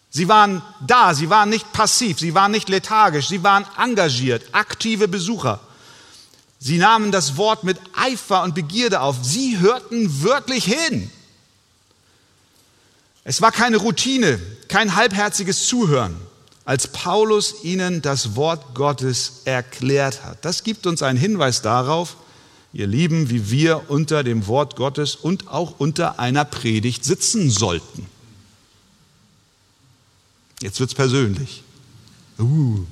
Sie 0.09 0.29
waren 0.29 0.61
da, 0.87 1.13
sie 1.13 1.29
waren 1.29 1.49
nicht 1.49 1.73
passiv, 1.73 2.17
sie 2.17 2.33
waren 2.33 2.53
nicht 2.53 2.69
lethargisch, 2.69 3.27
sie 3.27 3.43
waren 3.43 3.65
engagiert, 3.77 4.45
aktive 4.53 5.09
Besucher. 5.09 5.59
Sie 6.59 6.77
nahmen 6.77 7.11
das 7.11 7.35
Wort 7.35 7.65
mit 7.65 7.77
Eifer 7.93 8.43
und 8.43 8.55
Begierde 8.55 9.01
auf. 9.01 9.17
Sie 9.21 9.59
hörten 9.59 10.23
wörtlich 10.23 10.63
hin. 10.63 11.11
Es 13.25 13.41
war 13.41 13.51
keine 13.51 13.75
Routine, 13.75 14.39
kein 14.69 14.95
halbherziges 14.95 15.67
Zuhören. 15.67 16.28
Als 16.69 16.85
Paulus 16.85 17.63
ihnen 17.63 18.03
das 18.03 18.35
Wort 18.35 18.75
Gottes 18.75 19.41
erklärt 19.45 20.23
hat. 20.23 20.45
Das 20.45 20.63
gibt 20.63 20.85
uns 20.85 21.01
einen 21.01 21.17
Hinweis 21.17 21.63
darauf, 21.63 22.15
ihr 22.73 22.85
Lieben, 22.85 23.31
wie 23.31 23.49
wir 23.49 23.89
unter 23.89 24.23
dem 24.23 24.45
Wort 24.45 24.75
Gottes 24.75 25.15
und 25.15 25.47
auch 25.47 25.79
unter 25.79 26.19
einer 26.19 26.45
Predigt 26.45 27.03
sitzen 27.03 27.49
sollten. 27.49 28.05
Jetzt 30.61 30.79
wird 30.79 30.91
es 30.91 30.95
persönlich. 30.95 31.63
Uh. 32.37 32.85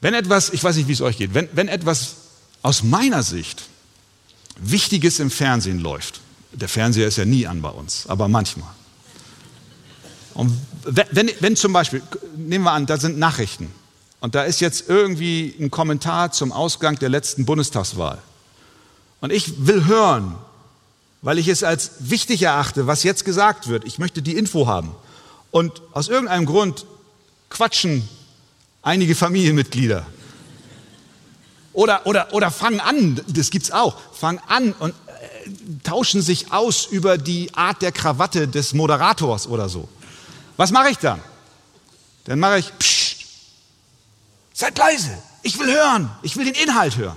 Wenn 0.00 0.14
etwas, 0.14 0.50
ich 0.50 0.62
weiß 0.62 0.76
nicht, 0.76 0.86
wie 0.86 0.92
es 0.92 1.00
euch 1.00 1.16
geht, 1.18 1.34
wenn, 1.34 1.48
wenn 1.54 1.66
etwas 1.66 2.14
aus 2.62 2.84
meiner 2.84 3.24
Sicht 3.24 3.64
Wichtiges 4.60 5.18
im 5.18 5.32
Fernsehen 5.32 5.80
läuft, 5.80 6.20
der 6.52 6.68
Fernseher 6.68 7.08
ist 7.08 7.16
ja 7.16 7.24
nie 7.24 7.48
an 7.48 7.62
bei 7.62 7.70
uns, 7.70 8.06
aber 8.06 8.28
manchmal. 8.28 8.70
Und 10.36 10.52
wenn, 10.84 11.30
wenn 11.40 11.56
zum 11.56 11.72
Beispiel, 11.72 12.02
nehmen 12.36 12.64
wir 12.64 12.72
an, 12.72 12.86
da 12.86 12.98
sind 12.98 13.18
Nachrichten 13.18 13.72
und 14.20 14.34
da 14.34 14.42
ist 14.42 14.60
jetzt 14.60 14.88
irgendwie 14.88 15.54
ein 15.58 15.70
Kommentar 15.70 16.30
zum 16.30 16.52
Ausgang 16.52 16.98
der 16.98 17.08
letzten 17.08 17.46
Bundestagswahl. 17.46 18.18
Und 19.20 19.32
ich 19.32 19.66
will 19.66 19.86
hören, 19.86 20.36
weil 21.22 21.38
ich 21.38 21.48
es 21.48 21.64
als 21.64 21.92
wichtig 22.00 22.42
erachte, 22.42 22.86
was 22.86 23.02
jetzt 23.02 23.24
gesagt 23.24 23.68
wird. 23.68 23.84
Ich 23.84 23.98
möchte 23.98 24.20
die 24.20 24.36
Info 24.36 24.66
haben. 24.66 24.94
Und 25.50 25.80
aus 25.92 26.08
irgendeinem 26.08 26.44
Grund 26.44 26.84
quatschen 27.48 28.06
einige 28.82 29.14
Familienmitglieder. 29.14 30.06
Oder, 31.72 32.06
oder, 32.06 32.32
oder 32.32 32.50
fangen 32.50 32.80
an, 32.80 33.20
das 33.26 33.50
gibt's 33.50 33.70
auch, 33.70 33.96
fangen 34.12 34.40
an 34.46 34.72
und 34.72 34.90
äh, 34.90 35.50
tauschen 35.82 36.22
sich 36.22 36.52
aus 36.52 36.86
über 36.86 37.18
die 37.18 37.52
Art 37.54 37.82
der 37.82 37.92
Krawatte 37.92 38.48
des 38.48 38.74
Moderators 38.74 39.46
oder 39.46 39.68
so. 39.68 39.88
Was 40.56 40.70
mache 40.70 40.90
ich 40.90 40.98
dann? 40.98 41.20
Dann 42.24 42.38
mache 42.38 42.58
ich, 42.58 42.72
pssst, 42.78 43.16
seid 44.52 44.76
leise, 44.78 45.16
ich 45.42 45.58
will 45.58 45.72
hören, 45.72 46.10
ich 46.22 46.36
will 46.36 46.44
den 46.44 46.54
Inhalt 46.54 46.96
hören. 46.96 47.16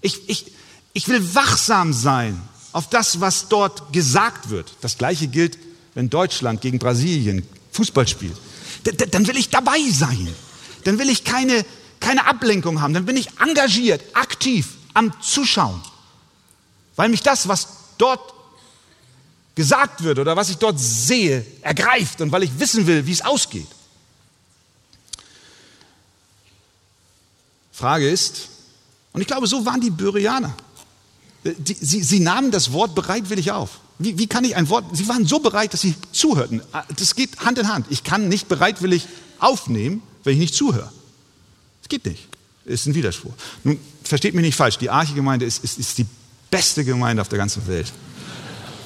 Ich, 0.00 0.28
ich, 0.28 0.52
ich 0.92 1.08
will 1.08 1.34
wachsam 1.34 1.92
sein 1.92 2.40
auf 2.72 2.88
das, 2.88 3.20
was 3.20 3.48
dort 3.48 3.92
gesagt 3.92 4.50
wird. 4.50 4.72
Das 4.80 4.98
gleiche 4.98 5.28
gilt, 5.28 5.58
wenn 5.94 6.10
Deutschland 6.10 6.60
gegen 6.60 6.78
Brasilien 6.78 7.46
Fußball 7.72 8.06
spielt. 8.06 8.36
D 8.84 8.92
dann 8.92 9.26
will 9.26 9.36
ich 9.36 9.50
dabei 9.50 9.78
sein. 9.90 10.34
Dann 10.84 10.98
will 10.98 11.10
ich 11.10 11.24
keine, 11.24 11.64
keine 12.00 12.26
Ablenkung 12.26 12.80
haben. 12.80 12.94
Dann 12.94 13.04
bin 13.04 13.16
ich 13.16 13.28
engagiert, 13.40 14.02
aktiv 14.14 14.68
am 14.94 15.12
Zuschauen. 15.20 15.82
Weil 16.94 17.08
mich 17.08 17.22
das, 17.22 17.48
was 17.48 17.68
dort 17.98 18.35
gesagt 19.56 20.04
wird 20.04 20.20
oder 20.20 20.36
was 20.36 20.50
ich 20.50 20.58
dort 20.58 20.78
sehe, 20.78 21.44
ergreift 21.62 22.20
und 22.20 22.30
weil 22.30 22.44
ich 22.44 22.60
wissen 22.60 22.86
will, 22.86 23.04
wie 23.06 23.12
es 23.12 23.22
ausgeht. 23.22 23.66
Frage 27.72 28.08
ist, 28.08 28.48
und 29.12 29.22
ich 29.22 29.26
glaube, 29.26 29.46
so 29.46 29.66
waren 29.66 29.80
die 29.80 29.90
Böreaner. 29.90 30.54
Die, 31.44 31.74
sie, 31.74 32.02
sie, 32.02 32.20
nahmen 32.20 32.50
das 32.50 32.72
Wort 32.72 32.94
bereitwillig 32.94 33.50
auf. 33.50 33.80
Wie, 33.98 34.18
wie 34.18 34.26
kann 34.26 34.44
ich 34.44 34.56
ein 34.56 34.68
Wort, 34.68 34.84
sie 34.94 35.08
waren 35.08 35.26
so 35.26 35.38
bereit, 35.38 35.72
dass 35.72 35.80
sie 35.80 35.94
zuhörten. 36.12 36.60
Das 36.96 37.14
geht 37.14 37.38
Hand 37.40 37.58
in 37.58 37.68
Hand. 37.68 37.86
Ich 37.88 38.04
kann 38.04 38.28
nicht 38.28 38.48
bereitwillig 38.48 39.06
aufnehmen, 39.38 40.02
wenn 40.24 40.34
ich 40.34 40.38
nicht 40.38 40.54
zuhöre. 40.54 40.92
Das 41.80 41.88
geht 41.88 42.04
nicht. 42.04 42.28
Ist 42.66 42.86
ein 42.86 42.94
Widerspruch. 42.94 43.32
Nun, 43.64 43.78
versteht 44.02 44.34
mich 44.34 44.44
nicht 44.44 44.56
falsch, 44.56 44.76
die 44.76 44.90
Arche-Gemeinde 44.90 45.46
ist, 45.46 45.62
ist, 45.64 45.78
ist 45.78 45.96
die 45.98 46.06
beste 46.50 46.84
Gemeinde 46.84 47.22
auf 47.22 47.28
der 47.28 47.38
ganzen 47.38 47.66
Welt. 47.68 47.92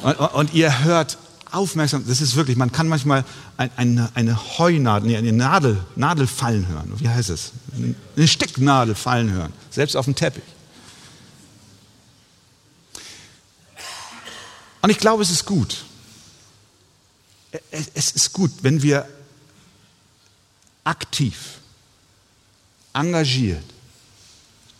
Und, 0.02 0.14
und, 0.16 0.54
ihr 0.54 0.84
hört 0.84 1.18
aufmerksam, 1.50 2.04
das 2.06 2.20
ist 2.20 2.36
wirklich, 2.36 2.56
man 2.56 2.72
kann 2.72 2.88
manchmal 2.88 3.24
ein, 3.56 3.70
eine, 3.76 4.10
eine 4.14 4.58
Heunadel, 4.58 5.16
eine 5.16 5.32
Nadel, 5.32 5.84
Nadel 5.96 6.26
fallen 6.26 6.68
hören. 6.68 6.92
Wie 6.96 7.08
heißt 7.08 7.30
es? 7.30 7.52
Eine 8.16 8.28
Stecknadel 8.28 8.94
fallen 8.94 9.30
hören, 9.30 9.52
selbst 9.70 9.96
auf 9.96 10.06
dem 10.06 10.14
Teppich. 10.14 10.44
Und 14.82 14.90
ich 14.90 14.98
glaube, 14.98 15.22
es 15.22 15.30
ist 15.30 15.44
gut. 15.44 15.84
Es 17.70 18.12
ist 18.12 18.32
gut, 18.32 18.50
wenn 18.62 18.80
wir 18.82 19.08
aktiv, 20.84 21.58
engagiert 22.92 23.64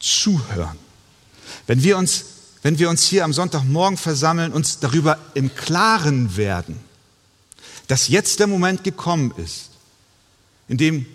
zuhören. 0.01 0.79
Wenn 1.67 1.83
wir 1.83 1.99
uns, 1.99 2.25
wenn 2.63 2.79
wir 2.79 2.91
uns 2.91 3.07
hier 3.07 3.25
am 3.25 3.33
Sonntagmorgen 3.33 3.97
versammeln, 3.97 4.53
uns 4.53 4.81
darüber 4.81 5.19
im 5.35 5.55
Klaren 5.55 6.37
werden, 6.37 6.79
dass 7.89 8.09
jetzt 8.09 8.39
der 8.39 8.47
Moment 8.47 8.85
gekommen 8.85 9.33
ist, 9.37 9.71
in 10.69 10.77
dem 10.77 11.07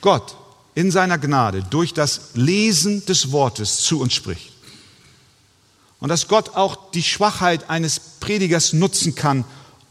Gott 0.00 0.36
in 0.74 0.90
seiner 0.90 1.18
Gnade 1.18 1.62
durch 1.62 1.94
das 1.94 2.30
Lesen 2.34 3.04
des 3.06 3.32
Wortes 3.32 3.78
zu 3.78 4.00
uns 4.00 4.14
spricht. 4.14 4.52
Und 6.00 6.08
dass 6.08 6.28
Gott 6.28 6.54
auch 6.56 6.90
die 6.90 7.02
Schwachheit 7.02 7.70
eines 7.70 7.98
Predigers 8.20 8.72
nutzen 8.72 9.14
kann, 9.14 9.44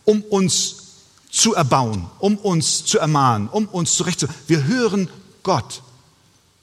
um 0.06 0.22
uns 0.22 0.76
zu 1.32 1.56
erbauen, 1.56 2.08
um 2.20 2.38
uns 2.38 2.86
zu 2.86 3.00
ermahnen, 3.00 3.50
um 3.50 3.66
uns 3.68 3.96
zurechtzuweisen. 3.96 4.42
Wir 4.48 4.66
hören 4.66 5.10
Gott. 5.42 5.82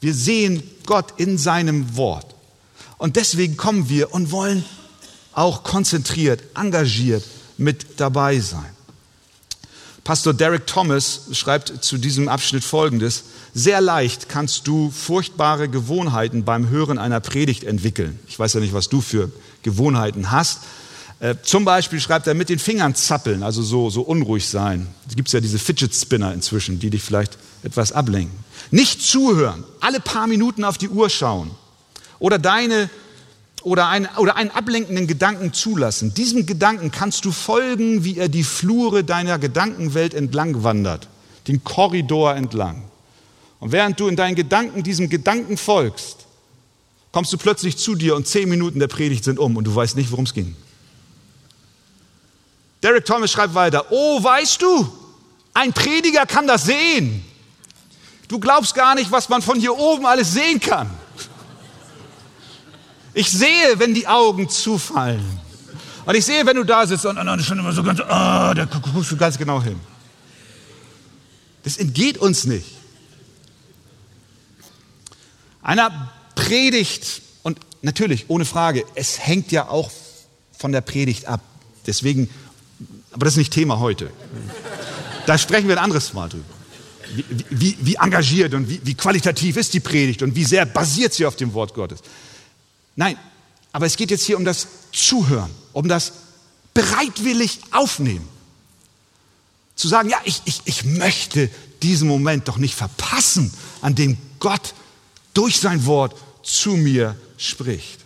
Wir 0.00 0.14
sehen 0.14 0.62
Gott 0.86 1.14
in 1.16 1.36
seinem 1.36 1.96
Wort. 1.96 2.34
Und 3.00 3.16
deswegen 3.16 3.56
kommen 3.56 3.88
wir 3.88 4.12
und 4.12 4.30
wollen 4.30 4.62
auch 5.32 5.62
konzentriert, 5.62 6.42
engagiert 6.54 7.24
mit 7.56 7.98
dabei 7.98 8.38
sein. 8.40 8.68
Pastor 10.04 10.34
Derek 10.34 10.66
Thomas 10.66 11.22
schreibt 11.32 11.82
zu 11.82 11.96
diesem 11.96 12.28
Abschnitt 12.28 12.62
Folgendes. 12.62 13.24
Sehr 13.54 13.80
leicht 13.80 14.28
kannst 14.28 14.66
du 14.66 14.90
furchtbare 14.90 15.70
Gewohnheiten 15.70 16.44
beim 16.44 16.68
Hören 16.68 16.98
einer 16.98 17.20
Predigt 17.20 17.64
entwickeln. 17.64 18.18
Ich 18.28 18.38
weiß 18.38 18.52
ja 18.52 18.60
nicht, 18.60 18.74
was 18.74 18.90
du 18.90 19.00
für 19.00 19.32
Gewohnheiten 19.62 20.30
hast. 20.30 20.58
Äh, 21.20 21.36
zum 21.42 21.64
Beispiel 21.64 22.00
schreibt 22.00 22.26
er 22.26 22.34
mit 22.34 22.50
den 22.50 22.58
Fingern 22.58 22.94
zappeln, 22.94 23.42
also 23.42 23.62
so, 23.62 23.88
so 23.88 24.02
unruhig 24.02 24.46
sein. 24.46 24.88
Es 25.08 25.16
gibt 25.16 25.32
ja 25.32 25.40
diese 25.40 25.58
Fidget 25.58 25.94
Spinner 25.94 26.34
inzwischen, 26.34 26.78
die 26.78 26.90
dich 26.90 27.02
vielleicht 27.02 27.38
etwas 27.62 27.92
ablenken. 27.92 28.38
Nicht 28.70 29.00
zuhören, 29.00 29.64
alle 29.80 30.00
paar 30.00 30.26
Minuten 30.26 30.64
auf 30.64 30.76
die 30.76 30.90
Uhr 30.90 31.08
schauen 31.08 31.50
oder 32.20 32.38
deine 32.38 32.88
oder, 33.62 33.88
ein, 33.88 34.08
oder 34.16 34.36
einen 34.36 34.50
ablenkenden 34.50 35.06
Gedanken 35.06 35.52
zulassen. 35.52 36.14
Diesem 36.14 36.46
Gedanken 36.46 36.90
kannst 36.90 37.24
du 37.24 37.32
folgen, 37.32 38.04
wie 38.04 38.16
er 38.16 38.28
die 38.28 38.44
Flure 38.44 39.04
deiner 39.04 39.38
Gedankenwelt 39.38 40.14
entlang 40.14 40.62
wandert, 40.62 41.08
den 41.48 41.62
Korridor 41.64 42.34
entlang. 42.36 42.84
Und 43.58 43.72
während 43.72 44.00
du 44.00 44.08
in 44.08 44.16
deinen 44.16 44.34
Gedanken 44.34 44.82
diesem 44.82 45.08
Gedanken 45.08 45.56
folgst, 45.56 46.26
kommst 47.12 47.32
du 47.32 47.38
plötzlich 47.38 47.76
zu 47.76 47.94
dir 47.94 48.16
und 48.16 48.26
zehn 48.26 48.48
Minuten 48.48 48.78
der 48.78 48.88
Predigt 48.88 49.24
sind 49.24 49.38
um 49.38 49.56
und 49.56 49.64
du 49.64 49.74
weißt 49.74 49.96
nicht, 49.96 50.10
worum 50.10 50.24
es 50.24 50.32
ging. 50.32 50.56
Derek 52.82 53.04
Thomas 53.04 53.30
schreibt 53.30 53.54
weiter, 53.54 53.84
oh, 53.90 54.22
weißt 54.22 54.62
du, 54.62 54.90
ein 55.52 55.72
Prediger 55.72 56.24
kann 56.24 56.46
das 56.46 56.64
sehen. 56.64 57.22
Du 58.28 58.38
glaubst 58.38 58.74
gar 58.74 58.94
nicht, 58.94 59.10
was 59.10 59.28
man 59.28 59.42
von 59.42 59.58
hier 59.58 59.76
oben 59.76 60.06
alles 60.06 60.32
sehen 60.32 60.60
kann. 60.60 60.88
Ich 63.14 63.30
sehe, 63.30 63.78
wenn 63.78 63.94
die 63.94 64.06
Augen 64.06 64.48
zufallen. 64.48 65.40
Und 66.06 66.14
ich 66.14 66.24
sehe, 66.24 66.46
wenn 66.46 66.56
du 66.56 66.64
da 66.64 66.86
sitzt 66.86 67.06
und, 67.06 67.18
und 67.18 67.42
schon 67.42 67.58
immer 67.58 67.72
so 67.72 67.82
ganz, 67.82 68.00
oh, 68.00 68.04
da 68.06 68.68
guckst 68.94 69.10
du 69.10 69.16
ganz 69.16 69.36
genau 69.36 69.62
hin. 69.62 69.78
Das 71.62 71.76
entgeht 71.76 72.18
uns 72.18 72.44
nicht. 72.44 72.66
Einer 75.62 76.10
Predigt, 76.34 77.22
und 77.42 77.58
natürlich, 77.82 78.26
ohne 78.28 78.44
Frage, 78.44 78.84
es 78.94 79.18
hängt 79.18 79.52
ja 79.52 79.68
auch 79.68 79.90
von 80.56 80.72
der 80.72 80.80
Predigt 80.80 81.26
ab. 81.26 81.40
Deswegen, 81.86 82.30
aber 83.12 83.24
das 83.24 83.34
ist 83.34 83.38
nicht 83.38 83.52
Thema 83.52 83.78
heute. 83.78 84.10
Da 85.26 85.36
sprechen 85.36 85.68
wir 85.68 85.76
ein 85.76 85.84
anderes 85.84 86.12
Mal 86.12 86.28
drüber. 86.28 86.44
Wie, 87.14 87.24
wie, 87.50 87.76
wie 87.80 87.94
engagiert 87.96 88.54
und 88.54 88.68
wie, 88.68 88.80
wie 88.84 88.94
qualitativ 88.94 89.56
ist 89.56 89.74
die 89.74 89.80
Predigt 89.80 90.22
und 90.22 90.34
wie 90.34 90.44
sehr 90.44 90.64
basiert 90.64 91.12
sie 91.12 91.26
auf 91.26 91.36
dem 91.36 91.52
Wort 91.54 91.74
Gottes. 91.74 92.00
Nein, 93.00 93.16
aber 93.72 93.86
es 93.86 93.96
geht 93.96 94.10
jetzt 94.10 94.26
hier 94.26 94.36
um 94.36 94.44
das 94.44 94.66
Zuhören, 94.92 95.50
um 95.72 95.88
das 95.88 96.12
bereitwillig 96.74 97.60
aufnehmen. 97.70 98.28
Zu 99.74 99.88
sagen, 99.88 100.10
ja, 100.10 100.18
ich, 100.24 100.42
ich, 100.44 100.60
ich 100.66 100.84
möchte 100.84 101.48
diesen 101.80 102.06
Moment 102.06 102.46
doch 102.46 102.58
nicht 102.58 102.74
verpassen, 102.74 103.54
an 103.80 103.94
dem 103.94 104.18
Gott 104.38 104.74
durch 105.32 105.60
sein 105.60 105.86
Wort 105.86 106.14
zu 106.42 106.72
mir 106.72 107.16
spricht. 107.38 108.00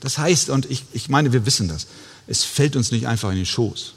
Das 0.00 0.18
heißt, 0.18 0.50
und 0.50 0.70
ich, 0.70 0.84
ich 0.92 1.08
meine, 1.08 1.32
wir 1.32 1.46
wissen 1.46 1.66
das, 1.66 1.86
es 2.26 2.44
fällt 2.44 2.76
uns 2.76 2.92
nicht 2.92 3.06
einfach 3.06 3.30
in 3.30 3.36
den 3.36 3.46
Schoß. 3.46 3.94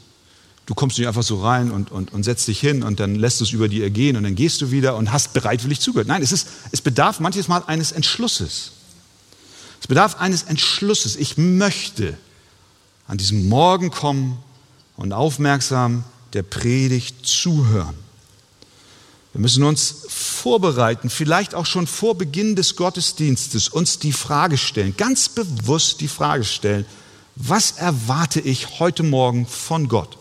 Du 0.64 0.74
kommst 0.74 0.96
nicht 0.96 1.08
einfach 1.08 1.22
so 1.22 1.42
rein 1.42 1.70
und, 1.70 1.92
und, 1.92 2.14
und 2.14 2.22
setzt 2.22 2.48
dich 2.48 2.58
hin 2.58 2.84
und 2.84 3.00
dann 3.00 3.16
lässt 3.16 3.42
es 3.42 3.50
über 3.50 3.68
dir 3.68 3.84
ergehen 3.84 4.16
und 4.16 4.22
dann 4.22 4.34
gehst 4.34 4.62
du 4.62 4.70
wieder 4.70 4.96
und 4.96 5.12
hast 5.12 5.34
bereitwillig 5.34 5.80
zugehört. 5.80 6.08
Nein, 6.08 6.22
es, 6.22 6.32
ist, 6.32 6.48
es 6.72 6.80
bedarf 6.80 7.20
manches 7.20 7.48
Mal 7.48 7.64
eines 7.66 7.92
Entschlusses. 7.92 8.72
Es 9.80 9.86
bedarf 9.86 10.16
eines 10.20 10.44
Entschlusses. 10.44 11.16
Ich 11.16 11.38
möchte 11.38 12.16
an 13.06 13.18
diesem 13.18 13.48
Morgen 13.48 13.90
kommen 13.90 14.38
und 14.96 15.12
aufmerksam 15.12 16.04
der 16.34 16.42
Predigt 16.42 17.26
zuhören. 17.26 17.96
Wir 19.32 19.40
müssen 19.40 19.62
uns 19.62 20.04
vorbereiten, 20.08 21.08
vielleicht 21.08 21.54
auch 21.54 21.66
schon 21.66 21.86
vor 21.86 22.16
Beginn 22.16 22.56
des 22.56 22.76
Gottesdienstes 22.76 23.68
uns 23.68 23.98
die 23.98 24.12
Frage 24.12 24.58
stellen, 24.58 24.96
ganz 24.96 25.28
bewusst 25.28 26.00
die 26.00 26.08
Frage 26.08 26.44
stellen, 26.44 26.84
was 27.36 27.72
erwarte 27.72 28.40
ich 28.40 28.80
heute 28.80 29.02
Morgen 29.02 29.46
von 29.46 29.88
Gott, 29.88 30.18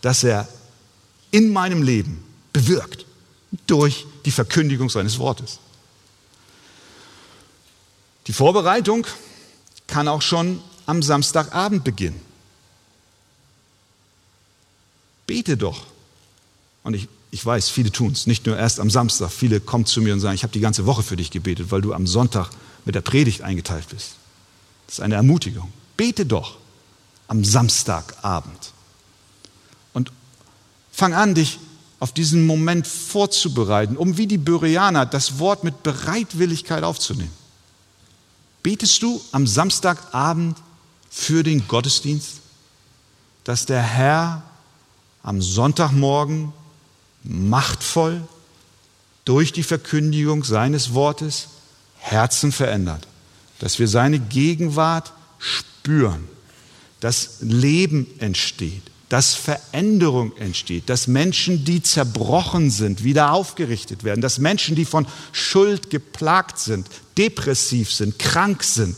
dass 0.00 0.24
er 0.24 0.48
in 1.32 1.52
meinem 1.52 1.82
Leben 1.82 2.22
bewirkt 2.52 3.04
durch 3.66 4.06
die 4.24 4.30
Verkündigung 4.30 4.88
seines 4.88 5.18
Wortes. 5.18 5.58
Die 8.26 8.32
Vorbereitung 8.32 9.06
kann 9.86 10.08
auch 10.08 10.22
schon 10.22 10.60
am 10.86 11.02
Samstagabend 11.02 11.84
beginnen. 11.84 12.20
Bete 15.26 15.56
doch. 15.56 15.86
Und 16.82 16.94
ich, 16.94 17.08
ich 17.30 17.44
weiß, 17.44 17.68
viele 17.68 17.90
tun 17.90 18.12
es, 18.12 18.26
nicht 18.26 18.46
nur 18.46 18.56
erst 18.56 18.80
am 18.80 18.90
Samstag. 18.90 19.30
Viele 19.30 19.60
kommen 19.60 19.86
zu 19.86 20.00
mir 20.00 20.12
und 20.12 20.20
sagen, 20.20 20.34
ich 20.34 20.42
habe 20.42 20.52
die 20.52 20.60
ganze 20.60 20.86
Woche 20.86 21.02
für 21.02 21.16
dich 21.16 21.30
gebetet, 21.30 21.70
weil 21.70 21.80
du 21.80 21.92
am 21.92 22.06
Sonntag 22.06 22.50
mit 22.84 22.94
der 22.94 23.00
Predigt 23.00 23.42
eingeteilt 23.42 23.88
bist. 23.88 24.16
Das 24.86 24.98
ist 24.98 25.00
eine 25.00 25.14
Ermutigung. 25.14 25.72
Bete 25.96 26.26
doch 26.26 26.56
am 27.28 27.44
Samstagabend. 27.44 28.72
Und 29.92 30.12
fang 30.90 31.14
an, 31.14 31.34
dich 31.34 31.58
auf 32.00 32.12
diesen 32.12 32.46
Moment 32.46 32.86
vorzubereiten, 32.86 33.96
um 33.96 34.16
wie 34.18 34.26
die 34.26 34.38
Byrianer 34.38 35.06
das 35.06 35.38
Wort 35.38 35.62
mit 35.62 35.82
Bereitwilligkeit 35.82 36.82
aufzunehmen. 36.82 37.30
Betest 38.62 39.02
du 39.02 39.20
am 39.32 39.46
Samstagabend 39.46 40.56
für 41.10 41.42
den 41.42 41.66
Gottesdienst, 41.66 42.40
dass 43.44 43.66
der 43.66 43.82
Herr 43.82 44.42
am 45.22 45.42
Sonntagmorgen 45.42 46.52
machtvoll 47.24 48.22
durch 49.24 49.52
die 49.52 49.62
Verkündigung 49.62 50.44
seines 50.44 50.94
Wortes 50.94 51.48
Herzen 51.98 52.52
verändert, 52.52 53.06
dass 53.58 53.78
wir 53.78 53.88
seine 53.88 54.18
Gegenwart 54.18 55.12
spüren, 55.38 56.28
dass 57.00 57.38
Leben 57.40 58.06
entsteht, 58.18 58.82
dass 59.12 59.34
Veränderung 59.34 60.34
entsteht, 60.38 60.88
dass 60.88 61.06
Menschen, 61.06 61.66
die 61.66 61.82
zerbrochen 61.82 62.70
sind, 62.70 63.04
wieder 63.04 63.32
aufgerichtet 63.32 64.04
werden, 64.04 64.22
dass 64.22 64.38
Menschen, 64.38 64.74
die 64.74 64.86
von 64.86 65.06
Schuld 65.32 65.90
geplagt 65.90 66.58
sind, 66.58 66.86
depressiv 67.18 67.92
sind, 67.92 68.18
krank 68.18 68.64
sind, 68.64 68.96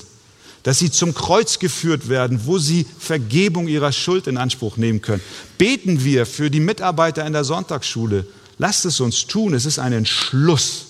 dass 0.62 0.79
sie 0.79 0.92
zum 0.92 1.14
Kreuz 1.14 1.59
geführt 1.59 2.09
werden, 2.09 2.42
wo 2.44 2.59
sie 2.59 2.87
Vergebung 2.96 3.66
ihrer 3.66 3.90
Schuld 3.90 4.29
in 4.29 4.37
Anspruch 4.37 4.77
nehmen 4.77 5.03
können. 5.03 5.20
Beten 5.59 6.05
wir 6.05 6.27
für 6.27 6.48
die 6.48 6.61
Mitarbeiter 6.61 7.27
in 7.27 7.33
der 7.33 7.42
Sonntagsschule. 7.42 8.24
Lasst 8.57 8.85
es 8.85 9.00
uns 9.00 9.27
tun. 9.27 9.53
Es 9.53 9.66
ist 9.66 9.81
ein 9.81 9.92
Entschluss, 9.92 10.87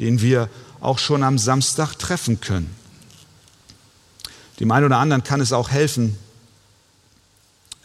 den 0.00 0.20
wir 0.20 0.50
auch 0.82 0.98
schon 0.98 1.22
am 1.22 1.38
Samstag 1.38 1.98
treffen 1.98 2.42
können. 2.42 2.76
Dem 4.60 4.70
einen 4.70 4.84
oder 4.84 4.98
anderen 4.98 5.24
kann 5.24 5.40
es 5.40 5.54
auch 5.54 5.70
helfen, 5.70 6.18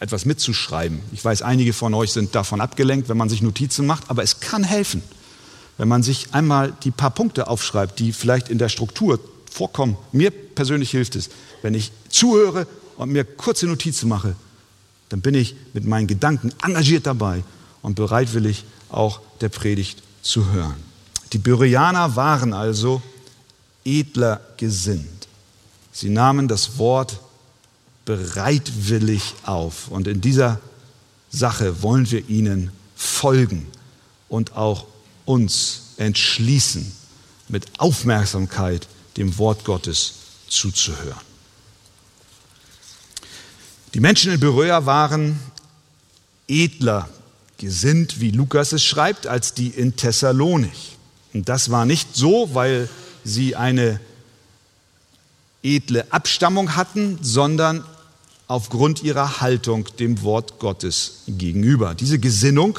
etwas 0.02 0.24
mitzuschreiben. 0.24 1.00
Ich 1.12 1.24
weiß, 1.24 1.42
einige 1.42 1.72
von 1.72 1.94
euch 1.94 2.12
sind 2.12 2.34
davon 2.34 2.60
abgelenkt, 2.60 3.08
wenn 3.08 3.16
man 3.16 3.28
sich 3.28 3.40
Notizen 3.40 3.86
macht, 3.86 4.10
aber 4.10 4.22
es 4.24 4.40
kann 4.40 4.64
helfen, 4.64 5.00
wenn 5.78 5.86
man 5.86 6.02
sich 6.02 6.34
einmal 6.34 6.72
die 6.82 6.90
paar 6.90 7.10
Punkte 7.10 7.46
aufschreibt, 7.46 8.00
die 8.00 8.12
vielleicht 8.12 8.48
in 8.48 8.58
der 8.58 8.68
Struktur 8.68 9.20
vorkommen. 9.50 9.96
Mir 10.10 10.32
persönlich 10.32 10.90
hilft 10.90 11.14
es, 11.14 11.30
wenn 11.62 11.74
ich 11.74 11.92
zuhöre 12.08 12.66
und 12.96 13.10
mir 13.10 13.24
kurze 13.24 13.66
Notizen 13.66 14.08
mache, 14.08 14.34
dann 15.08 15.20
bin 15.20 15.34
ich 15.34 15.54
mit 15.72 15.84
meinen 15.84 16.08
Gedanken 16.08 16.52
engagiert 16.64 17.06
dabei 17.06 17.44
und 17.80 17.94
bereitwillig 17.94 18.64
auch 18.88 19.20
der 19.40 19.50
Predigt 19.50 20.02
zu 20.22 20.50
hören. 20.50 20.82
Die 21.32 21.38
Byrianer 21.38 22.16
waren 22.16 22.52
also 22.52 23.02
edler 23.84 24.40
gesinnt. 24.56 25.28
Sie 25.92 26.08
nahmen 26.08 26.48
das 26.48 26.78
Wort 26.78 27.20
bereitwillig 28.04 29.34
auf. 29.44 29.88
Und 29.88 30.08
in 30.08 30.20
dieser 30.20 30.60
Sache 31.30 31.82
wollen 31.82 32.10
wir 32.10 32.28
ihnen 32.28 32.72
folgen 32.96 33.66
und 34.28 34.56
auch 34.56 34.86
uns 35.24 35.94
entschließen, 35.96 36.92
mit 37.48 37.66
Aufmerksamkeit 37.78 38.88
dem 39.16 39.36
Wort 39.38 39.64
Gottes 39.64 40.14
zuzuhören. 40.48 41.20
Die 43.94 44.00
Menschen 44.00 44.32
in 44.32 44.40
Beröa 44.40 44.86
waren 44.86 45.38
edler 46.48 47.08
gesinnt, 47.58 48.20
wie 48.20 48.30
Lukas 48.30 48.72
es 48.72 48.82
schreibt, 48.82 49.26
als 49.26 49.54
die 49.54 49.68
in 49.68 49.96
Thessalonich. 49.96 50.96
Und 51.34 51.48
das 51.48 51.70
war 51.70 51.84
nicht 51.84 52.16
so, 52.16 52.50
weil 52.54 52.88
sie 53.22 53.54
eine 53.54 54.00
edle 55.62 56.10
Abstammung 56.12 56.74
hatten, 56.74 57.18
sondern 57.22 57.84
aufgrund 58.52 59.02
ihrer 59.02 59.40
Haltung 59.40 59.88
dem 59.98 60.20
Wort 60.20 60.58
Gottes 60.58 61.22
gegenüber. 61.26 61.94
Diese 61.94 62.18
Gesinnung, 62.18 62.78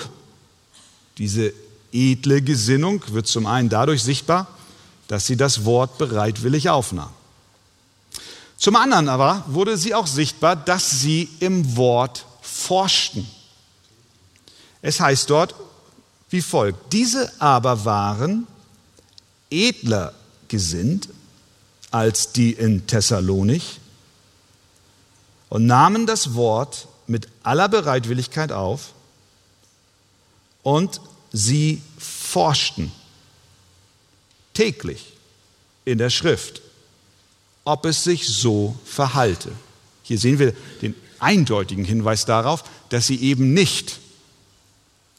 diese 1.17 1.51
edle 1.91 2.43
Gesinnung 2.43 3.03
wird 3.07 3.25
zum 3.25 3.47
einen 3.47 3.69
dadurch 3.69 4.03
sichtbar, 4.03 4.47
dass 5.07 5.25
sie 5.25 5.35
das 5.35 5.65
Wort 5.65 5.97
bereitwillig 5.97 6.69
aufnahm. 6.69 7.09
Zum 8.55 8.75
anderen 8.75 9.09
aber 9.09 9.45
wurde 9.47 9.75
sie 9.75 9.95
auch 9.95 10.05
sichtbar, 10.05 10.55
dass 10.55 11.01
sie 11.01 11.27
im 11.39 11.75
Wort 11.75 12.27
forschten. 12.43 13.27
Es 14.83 14.99
heißt 14.99 15.27
dort 15.31 15.55
wie 16.29 16.41
folgt, 16.41 16.93
diese 16.93 17.31
aber 17.41 17.83
waren 17.83 18.45
edler 19.49 20.13
gesinnt 20.49 21.09
als 21.89 22.31
die 22.31 22.51
in 22.51 22.85
Thessalonich 22.85 23.79
und 25.53 25.67
nahmen 25.67 26.07
das 26.07 26.33
Wort 26.33 26.87
mit 27.05 27.27
aller 27.43 27.69
Bereitwilligkeit 27.69 28.51
auf 28.51 28.93
und 30.63 30.99
sie 31.31 31.79
forschten 31.99 32.91
täglich 34.55 35.13
in 35.85 35.99
der 35.99 36.09
Schrift, 36.09 36.63
ob 37.65 37.85
es 37.85 38.03
sich 38.03 38.27
so 38.27 38.75
verhalte. 38.83 39.51
Hier 40.01 40.17
sehen 40.17 40.39
wir 40.39 40.55
den 40.81 40.95
eindeutigen 41.19 41.85
Hinweis 41.85 42.25
darauf, 42.25 42.63
dass 42.89 43.05
sie 43.05 43.21
eben 43.21 43.53
nicht 43.53 43.99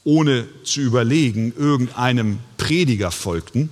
ohne 0.03 0.49
zu 0.65 0.81
überlegen 0.81 1.55
irgendeinem 1.57 2.41
Prediger 2.57 3.13
folgten, 3.13 3.71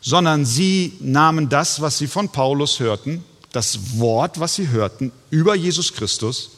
sondern 0.00 0.46
sie 0.46 0.94
nahmen 1.00 1.50
das, 1.50 1.82
was 1.82 1.98
sie 1.98 2.06
von 2.06 2.30
Paulus 2.30 2.80
hörten, 2.80 3.22
das 3.54 3.98
Wort, 3.98 4.40
was 4.40 4.56
sie 4.56 4.68
hörten 4.68 5.12
über 5.30 5.54
Jesus 5.54 5.92
Christus, 5.92 6.50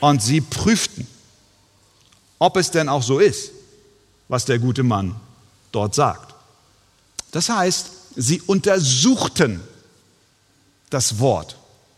und 0.00 0.20
sie 0.20 0.40
prüften, 0.40 1.06
ob 2.40 2.56
es 2.56 2.72
denn 2.72 2.88
auch 2.88 3.02
so 3.02 3.20
ist, 3.20 3.52
was 4.28 4.44
der 4.44 4.58
gute 4.58 4.82
Mann 4.82 5.14
dort 5.70 5.94
sagt. 5.94 6.34
Das 7.30 7.48
heißt, 7.48 7.86
sie 8.16 8.40
untersuchten 8.42 9.60
das 10.90 11.20
Wort 11.20 11.56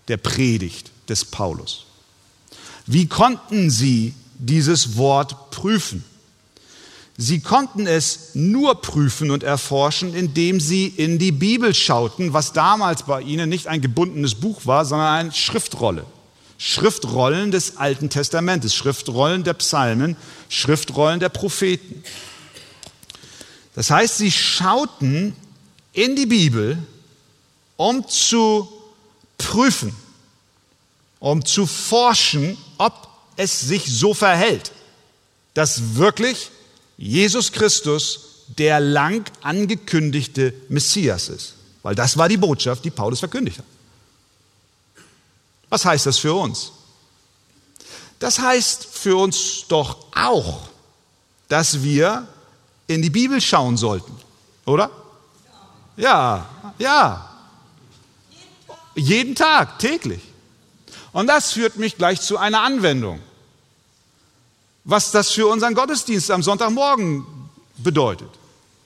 der 0.09 0.19
Predigt 0.19 0.91
des 1.09 1.25
Paulus. 1.25 1.87
Wie 2.85 3.09
konnten 3.09 3.71
sie 3.71 4.15
dieses 4.39 4.97
Wort 4.97 5.51
prüfen? 5.51 6.05
Sie 7.19 7.41
konnten 7.41 7.87
es 7.87 8.31
nur 8.35 8.83
prüfen 8.83 9.31
und 9.31 9.43
erforschen, 9.43 10.15
indem 10.15 10.61
sie 10.61 10.87
in 10.87 11.19
die 11.19 11.33
Bibel 11.33 11.75
schauten, 11.75 12.35
was 12.35 12.53
damals 12.53 13.05
bei 13.05 13.23
ihnen 13.23 13.49
nicht 13.49 13.69
ein 13.69 13.81
gebundenes 13.81 14.35
Buch 14.35 14.67
war, 14.67 14.85
sondern 14.85 15.09
eine 15.09 15.33
Schriftrolle. 15.33 16.05
Schriftrollen 16.59 17.51
des 17.51 17.79
Alten 17.79 18.11
Testamentes, 18.11 18.75
Schriftrollen 18.75 19.45
der 19.45 19.55
Psalmen, 19.55 20.17
Schriftrollen 20.49 21.21
der 21.21 21.29
Propheten. 21.31 22.03
Das 23.75 23.91
heißt, 23.91 24.19
sie 24.19 24.31
schauten 24.31 25.35
in 25.93 26.17
die 26.17 26.27
Bibel, 26.27 26.79
um 27.77 28.07
zu 28.09 28.69
prüfen, 29.39 29.95
um 31.19 31.45
zu 31.45 31.67
forschen, 31.67 32.57
ob 32.79 33.09
es 33.37 33.61
sich 33.61 33.85
so 33.87 34.15
verhält, 34.15 34.73
dass 35.55 35.97
wirklich 35.97 36.51
Jesus 36.97 37.53
Christus 37.53 38.21
der 38.49 38.81
lang 38.81 39.29
angekündigte 39.43 40.55
Messias 40.69 41.29
ist. 41.29 41.55
Weil 41.83 41.95
das 41.95 42.17
war 42.17 42.29
die 42.29 42.37
Botschaft, 42.37 42.85
die 42.85 42.91
Paulus 42.91 43.19
verkündigt 43.19 43.59
hat. 43.59 43.65
Was 45.69 45.85
heißt 45.85 46.07
das 46.07 46.19
für 46.19 46.35
uns? 46.35 46.73
Das 48.19 48.39
heißt 48.39 48.87
für 48.87 49.17
uns 49.17 49.67
doch 49.69 50.07
auch, 50.15 50.69
dass 51.49 51.83
wir 51.83 52.27
in 52.87 53.03
die 53.03 53.11
Bibel 53.11 53.41
schauen 53.41 53.77
sollten, 53.77 54.13
oder? 54.65 54.91
Ja, 55.97 56.49
ja. 56.79 57.31
Jeden 58.95 59.35
Tag, 59.35 59.79
täglich. 59.79 60.23
Und 61.13 61.27
das 61.27 61.53
führt 61.53 61.77
mich 61.77 61.97
gleich 61.97 62.21
zu 62.21 62.39
einer 62.39 62.63
Anwendung. 62.63 63.21
Was 64.87 65.11
das 65.11 65.33
für 65.33 65.49
unseren 65.49 65.75
Gottesdienst 65.75 66.31
am 66.31 66.43
Sonntagmorgen 66.43 67.27
bedeutet. 67.77 68.31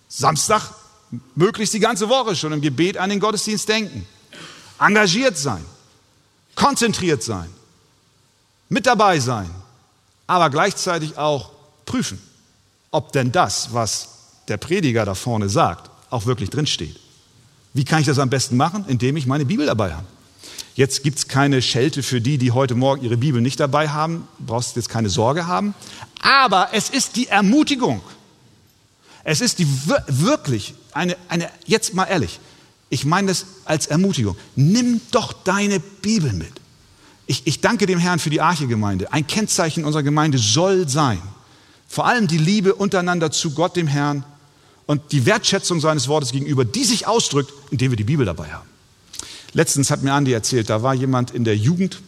Samstag 0.09 0.63
möglichst 1.35 1.75
die 1.75 1.79
ganze 1.79 2.09
Woche 2.09 2.35
schon 2.35 2.53
im 2.53 2.63
Gebet 2.63 2.97
an 2.97 3.11
den 3.11 3.21
Gottesdienst 3.21 3.69
denken. 3.69 4.07
Engagiert 4.81 5.37
sein, 5.37 5.65
konzentriert 6.55 7.23
sein, 7.23 7.51
mit 8.71 8.87
dabei 8.87 9.21
sein, 9.21 9.51
aber 10.27 10.49
gleichzeitig 10.49 11.19
auch 11.19 11.51
prüfen, 11.85 12.21
ob 12.91 13.13
denn 13.13 13.31
das, 13.31 13.75
was 13.75 14.09
der 14.49 14.57
Prediger 14.57 15.05
da 15.05 15.15
vorne 15.15 15.51
sagt, 15.51 15.91
auch 16.09 16.25
wirklich 16.25 16.49
drinsteht. 16.49 16.99
Wie 17.75 17.85
kann 17.85 18.01
ich 18.01 18.07
das 18.07 18.19
am 18.19 18.31
besten 18.31 18.57
machen? 18.57 18.87
Indem 18.89 19.17
ich 19.17 19.27
meine 19.27 19.45
Bibel 19.45 19.67
dabei 19.67 19.93
habe. 19.93 20.07
Jetzt 20.75 21.03
gibt 21.03 21.19
es 21.19 21.29
keine 21.29 21.63
Schelte 21.63 22.03
für 22.03 22.21
die, 22.21 22.39
die 22.39 22.53
heute 22.53 22.75
Morgen 22.75 23.05
ihre 23.05 23.17
Bibel 23.17 23.41
nicht 23.41 23.61
dabei 23.61 23.89
haben. 23.89 24.29
Du 24.39 24.47
brauchst 24.47 24.77
jetzt 24.77 24.89
keine 24.89 25.11
Sorge 25.11 25.47
haben. 25.47 25.75
Aber 26.21 26.71
es 26.73 26.91
ist 26.91 27.17
die 27.17 27.27
Ermutigung. 27.29 28.01
Es 29.25 29.41
ist 29.41 29.59
die 29.59 29.67
wirklich 30.09 30.75
eine, 30.93 31.17
eine, 31.29 31.49
jetzt 31.67 31.95
mal 31.95 32.05
ehrlich, 32.05 32.41
ich 32.89 33.05
meine 33.05 33.29
das 33.29 33.47
als 33.65 33.87
Ermutigung. 33.87 34.37
Nimm 34.57 35.01
doch 35.11 35.33
deine 35.33 35.81
Bibel 35.81 36.33
mit. 36.33 36.53
Ich, 37.27 37.47
ich 37.47 37.61
danke 37.61 37.87
dem 37.87 37.99
Herrn 37.99 38.19
für 38.19 38.31
die 38.31 38.41
Arche-Gemeinde. 38.41 39.13
Ein 39.13 39.27
Kennzeichen 39.27 39.85
unserer 39.85 40.03
Gemeinde 40.03 40.39
soll 40.39 40.89
sein, 40.89 41.23
vor 41.87 42.07
allem 42.07 42.27
die 42.27 42.39
Liebe 42.39 42.75
untereinander 42.75 43.31
zu 43.31 43.53
Gott, 43.53 43.77
dem 43.77 43.87
Herrn 43.87 44.25
und 44.87 45.13
die 45.13 45.27
Wertschätzung 45.27 45.81
seines 45.81 46.09
Wortes 46.09 46.33
gegenüber, 46.33 46.65
die 46.65 46.85
sich 46.85 47.07
ausdrückt, 47.07 47.53
indem 47.71 47.93
wir 47.93 47.97
die 47.97 48.05
Bibel 48.05 48.27
dabei 48.27 48.49
haben. 48.53 48.70
Letztens 49.53 49.91
hat 49.91 50.03
mir 50.03 50.13
Andi 50.13 50.33
erzählt, 50.33 50.71
da 50.71 50.83
war 50.83 50.95
jemand 50.95 51.33
in 51.33 51.45
der 51.45 51.57
Jugend, 51.57 52.01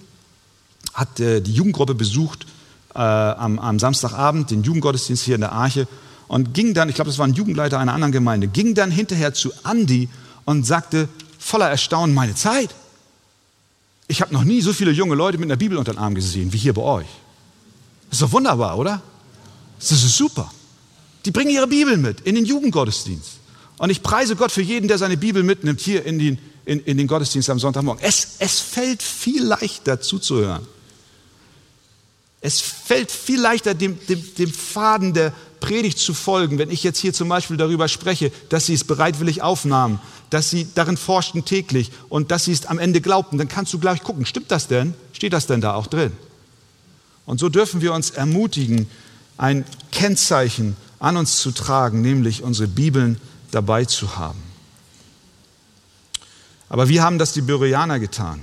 hat 0.95 1.21
äh, 1.21 1.41
die 1.41 1.53
Jugendgruppe 1.53 1.95
besucht 1.95 2.47
äh, 2.95 2.99
am, 2.99 3.59
am 3.59 3.79
Samstagabend, 3.79 4.51
den 4.51 4.63
Jugendgottesdienst 4.63 5.25
hier 5.25 5.35
in 5.35 5.41
der 5.41 5.53
Arche 5.53 5.89
und 6.29 6.55
ging 6.55 6.75
dann, 6.75 6.89
ich 6.89 6.95
glaube, 6.95 7.11
das 7.11 7.19
war 7.19 7.27
ein 7.27 7.35
Jugendleiter 7.35 7.79
einer 7.79 7.95
anderen 7.95 8.13
Gemeinde, 8.13 8.49
ging 8.49 8.75
dann 8.75 8.91
hinterher 8.91 9.35
zu 9.35 9.53
Andi 9.65 10.09
und 10.45 10.67
sagte 10.67 11.09
voller 11.39 11.69
Erstaunen, 11.69 12.15
meine 12.15 12.35
Zeit. 12.35 12.75
Ich 14.09 14.21
habe 14.21 14.33
noch 14.33 14.45
nie 14.45 14.61
so 14.61 14.73
viele 14.73 14.91
junge 14.91 15.15
Leute 15.15 15.39
mit 15.39 15.47
einer 15.47 15.57
Bibel 15.57 15.79
unter 15.79 15.93
den 15.93 15.99
Arm 15.99 16.15
gesehen 16.15 16.53
wie 16.53 16.59
hier 16.59 16.75
bei 16.75 16.83
euch. 16.83 17.07
Das 18.11 18.21
ist 18.21 18.23
doch 18.23 18.33
wunderbar, 18.33 18.79
oder? 18.79 19.01
Das 19.79 19.91
ist 19.91 20.17
super. 20.17 20.53
Die 21.25 21.31
bringen 21.31 21.51
ihre 21.51 21.67
Bibel 21.67 21.97
mit 21.97 22.21
in 22.21 22.35
den 22.35 22.45
Jugendgottesdienst. 22.45 23.39
Und 23.79 23.91
ich 23.91 24.03
preise 24.03 24.37
Gott 24.37 24.53
für 24.53 24.63
jeden, 24.63 24.87
der 24.87 24.99
seine 24.99 25.17
Bibel 25.17 25.43
mitnimmt 25.43 25.81
hier 25.81 26.05
in 26.05 26.19
den, 26.19 26.39
in, 26.65 26.81
in 26.81 26.97
den 26.97 27.07
Gottesdienst 27.07 27.51
am 27.51 27.59
Sonntagmorgen. 27.59 28.03
Es, 28.05 28.37
es 28.39 28.61
fällt 28.61 29.03
viel 29.03 29.43
leichter 29.43 30.01
zuzuhören. 30.01 30.67
Es 32.41 32.61
fällt 32.61 33.11
viel 33.11 33.41
leichter, 33.41 33.75
dem, 33.75 33.99
dem, 34.07 34.35
dem 34.37 34.53
Faden 34.53 35.15
der 35.15 35.33
Predigt 35.61 35.99
zu 35.99 36.13
folgen, 36.13 36.59
wenn 36.59 36.73
ich 36.73 36.83
jetzt 36.83 36.99
hier 36.99 37.13
zum 37.13 37.29
Beispiel 37.29 37.57
darüber 37.57 37.87
spreche, 37.87 38.33
dass 38.49 38.67
sie 38.67 38.75
es 38.75 38.83
bereitwillig 38.83 39.43
aufnahmen, 39.43 40.01
dass 40.29 40.51
sie 40.51 40.67
darin 40.75 40.97
forschten 40.97 41.45
täglich 41.45 41.93
und 42.09 42.33
dass 42.33 42.47
sie 42.47 42.53
es 42.53 42.67
am 42.67 42.81
Ende 42.81 43.01
glaubten, 43.01 43.39
dann 43.39 43.49
kannst 43.49 43.73
du 43.73 43.79
gleich 43.79 44.03
gucken, 44.03 44.27
stimmt 44.27 44.51
das 44.51 44.67
denn? 44.67 44.95
Steht 45.13 45.33
das 45.33 45.47
denn 45.47 45.61
da 45.61 45.75
auch 45.75 45.87
drin? 45.87 46.13
Und 47.27 47.39
so 47.39 47.49
dürfen 47.49 47.81
wir 47.81 47.93
uns 47.93 48.11
ermutigen, 48.11 48.89
ein 49.37 49.65
Kennzeichen 49.93 50.77
an 50.99 51.17
uns 51.17 51.37
zu 51.37 51.53
tragen, 51.53 52.03
nämlich 52.03 52.43
unsere 52.43 52.67
Bibeln 52.67 53.21
dabei 53.53 53.85
zu 53.85 54.17
haben. 54.17 54.52
Aber 56.73 56.89
wie 56.89 57.03
haben 57.03 57.19
das 57.19 57.35
die 57.35 57.43
Bereaner 57.43 58.01
getan? 58.01 58.41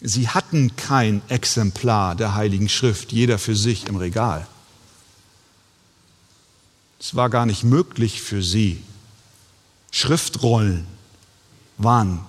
Sie 0.00 0.26
hatten 0.26 0.74
kein 0.74 1.20
Exemplar 1.28 2.16
der 2.16 2.34
Heiligen 2.34 2.70
Schrift, 2.70 3.12
jeder 3.12 3.38
für 3.38 3.54
sich 3.54 3.88
im 3.88 3.96
Regal. 3.96 4.46
Es 6.98 7.14
war 7.14 7.28
gar 7.28 7.44
nicht 7.44 7.62
möglich 7.62 8.22
für 8.22 8.42
sie. 8.42 8.82
Schriftrollen 9.90 10.86
waren 11.76 12.24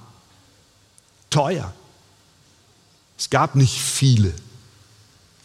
teuer. 1.29 1.73
Es 3.17 3.29
gab 3.29 3.55
nicht 3.55 3.79
viele. 3.79 4.33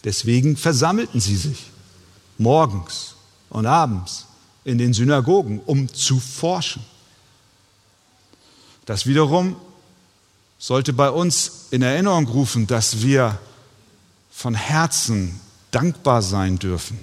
Deswegen 0.02 0.56
versammelten 0.56 1.20
sie 1.20 1.36
sich 1.36 1.70
morgens 2.36 3.14
und 3.48 3.66
abends 3.66 4.26
in 4.64 4.76
den 4.76 4.92
Synagogen, 4.92 5.60
um 5.60 5.86
zu 5.94 6.18
forschen. 6.18 6.84
Das 8.88 9.04
wiederum 9.04 9.54
sollte 10.58 10.94
bei 10.94 11.10
uns 11.10 11.66
in 11.70 11.82
Erinnerung 11.82 12.26
rufen, 12.26 12.66
dass 12.66 13.02
wir 13.02 13.38
von 14.30 14.54
Herzen 14.54 15.38
dankbar 15.72 16.22
sein 16.22 16.58
dürfen, 16.58 16.98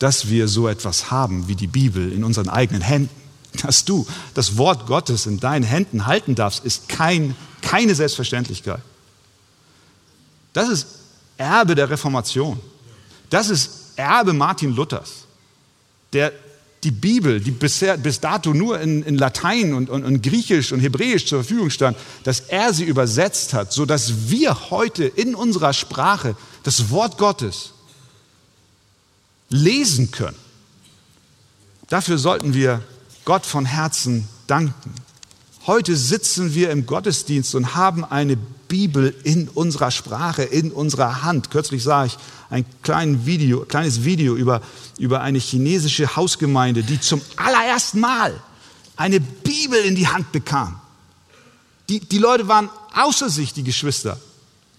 dass 0.00 0.28
wir 0.28 0.48
so 0.48 0.68
etwas 0.68 1.10
haben 1.10 1.48
wie 1.48 1.56
die 1.56 1.66
Bibel 1.66 2.12
in 2.12 2.24
unseren 2.24 2.50
eigenen 2.50 2.82
Händen. 2.82 3.22
Dass 3.62 3.86
du 3.86 4.06
das 4.34 4.58
Wort 4.58 4.86
Gottes 4.86 5.24
in 5.24 5.40
deinen 5.40 5.62
Händen 5.62 6.04
halten 6.04 6.34
darfst, 6.34 6.62
ist 6.62 6.90
kein, 6.90 7.34
keine 7.62 7.94
Selbstverständlichkeit. 7.94 8.82
Das 10.52 10.68
ist 10.68 10.86
Erbe 11.38 11.74
der 11.74 11.88
Reformation. 11.88 12.60
Das 13.30 13.48
ist 13.48 13.94
Erbe 13.96 14.34
Martin 14.34 14.76
Luthers, 14.76 15.24
der 16.12 16.34
die 16.84 16.90
Bibel, 16.90 17.40
die 17.40 17.50
bisher, 17.50 17.96
bis 17.96 18.20
dato 18.20 18.52
nur 18.52 18.80
in, 18.80 19.02
in 19.02 19.16
Latein 19.16 19.74
und, 19.74 19.90
und, 19.90 20.04
und, 20.04 20.22
Griechisch 20.22 20.72
und 20.72 20.80
Hebräisch 20.80 21.26
zur 21.26 21.42
Verfügung 21.42 21.70
stand, 21.70 21.96
dass 22.24 22.40
er 22.40 22.72
sie 22.74 22.84
übersetzt 22.84 23.54
hat, 23.54 23.72
sodass 23.72 24.30
wir 24.30 24.70
heute 24.70 25.04
in 25.04 25.34
unserer 25.34 25.72
Sprache 25.72 26.36
das 26.62 26.90
Wort 26.90 27.18
Gottes 27.18 27.72
lesen 29.48 30.10
können. 30.10 30.36
Dafür 31.88 32.18
sollten 32.18 32.54
wir 32.54 32.82
Gott 33.24 33.46
von 33.46 33.64
Herzen 33.64 34.28
danken. 34.46 34.94
Heute 35.66 35.96
sitzen 35.96 36.54
wir 36.54 36.70
im 36.70 36.86
Gottesdienst 36.86 37.54
und 37.54 37.74
haben 37.74 38.04
eine 38.04 38.36
Bibel 38.74 39.14
in 39.22 39.48
unserer 39.50 39.92
Sprache, 39.92 40.42
in 40.42 40.72
unserer 40.72 41.22
Hand. 41.22 41.52
Kürzlich 41.52 41.84
sah 41.84 42.06
ich 42.06 42.18
ein 42.50 42.64
kleines 42.82 43.24
Video, 43.24 43.60
kleines 43.60 44.02
Video 44.02 44.34
über, 44.34 44.62
über 44.98 45.20
eine 45.20 45.38
chinesische 45.38 46.16
Hausgemeinde, 46.16 46.82
die 46.82 46.98
zum 46.98 47.20
allerersten 47.36 48.00
Mal 48.00 48.34
eine 48.96 49.20
Bibel 49.20 49.78
in 49.78 49.94
die 49.94 50.08
Hand 50.08 50.32
bekam. 50.32 50.80
Die, 51.88 52.00
die 52.00 52.18
Leute 52.18 52.48
waren 52.48 52.68
außer 52.94 53.30
sich, 53.30 53.52
die 53.52 53.62
Geschwister. 53.62 54.18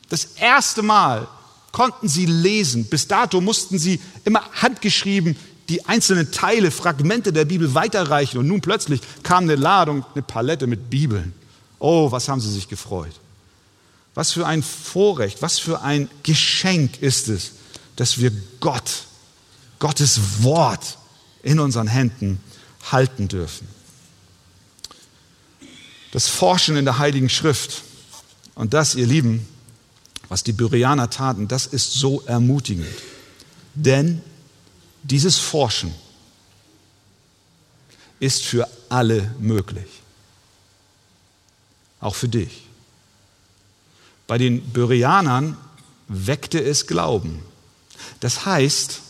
Das 0.09 0.25
erste 0.41 0.81
Mal 0.81 1.29
konnten 1.71 2.09
sie 2.09 2.25
lesen. 2.25 2.89
Bis 2.89 3.07
dato 3.07 3.39
mussten 3.39 3.79
sie 3.79 4.01
immer 4.25 4.43
handgeschrieben 4.61 5.37
die 5.69 5.85
einzelnen 5.85 6.33
Teile, 6.33 6.69
Fragmente 6.69 7.31
der 7.31 7.45
Bibel 7.45 7.73
weiterreichen. 7.73 8.39
Und 8.39 8.47
nun 8.47 8.59
plötzlich 8.59 8.99
kam 9.23 9.45
eine 9.45 9.55
Ladung, 9.55 10.05
eine 10.13 10.21
Palette 10.21 10.67
mit 10.67 10.89
Bibeln. 10.89 11.33
Oh, 11.79 12.11
was 12.11 12.27
haben 12.27 12.41
sie 12.41 12.51
sich 12.51 12.67
gefreut. 12.67 13.21
Was 14.15 14.31
für 14.31 14.47
ein 14.47 14.63
Vorrecht, 14.63 15.41
was 15.41 15.59
für 15.59 15.81
ein 15.81 16.09
Geschenk 16.23 17.01
ist 17.01 17.27
es, 17.27 17.51
dass 17.95 18.19
wir 18.19 18.31
Gott, 18.59 19.03
Gottes 19.79 20.43
Wort 20.43 20.97
in 21.43 21.59
unseren 21.59 21.87
Händen 21.87 22.41
halten 22.91 23.27
dürfen. 23.27 23.67
Das 26.11 26.27
Forschen 26.27 26.77
in 26.77 26.85
der 26.85 26.97
Heiligen 26.97 27.29
Schrift 27.29 27.83
und 28.55 28.73
das, 28.73 28.95
ihr 28.95 29.05
Lieben, 29.05 29.47
was 30.29 30.43
die 30.43 30.53
Byrianer 30.53 31.09
taten, 31.09 31.47
das 31.47 31.65
ist 31.67 31.93
so 31.93 32.21
ermutigend. 32.21 32.87
Denn 33.73 34.21
dieses 35.03 35.37
Forschen 35.37 35.93
ist 38.19 38.43
für 38.43 38.67
alle 38.89 39.35
möglich. 39.39 39.87
Auch 41.99 42.15
für 42.15 42.29
dich. 42.29 42.64
Bei 44.27 44.37
den 44.37 44.61
Byrianern 44.61 45.57
weckte 46.07 46.61
es 46.63 46.87
Glauben. 46.87 47.39
Das 48.19 48.45
heißt, 48.45 49.01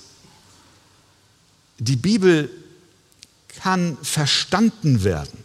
die 1.79 1.95
Bibel 1.95 2.49
kann 3.61 3.97
verstanden 4.01 5.03
werden. 5.03 5.43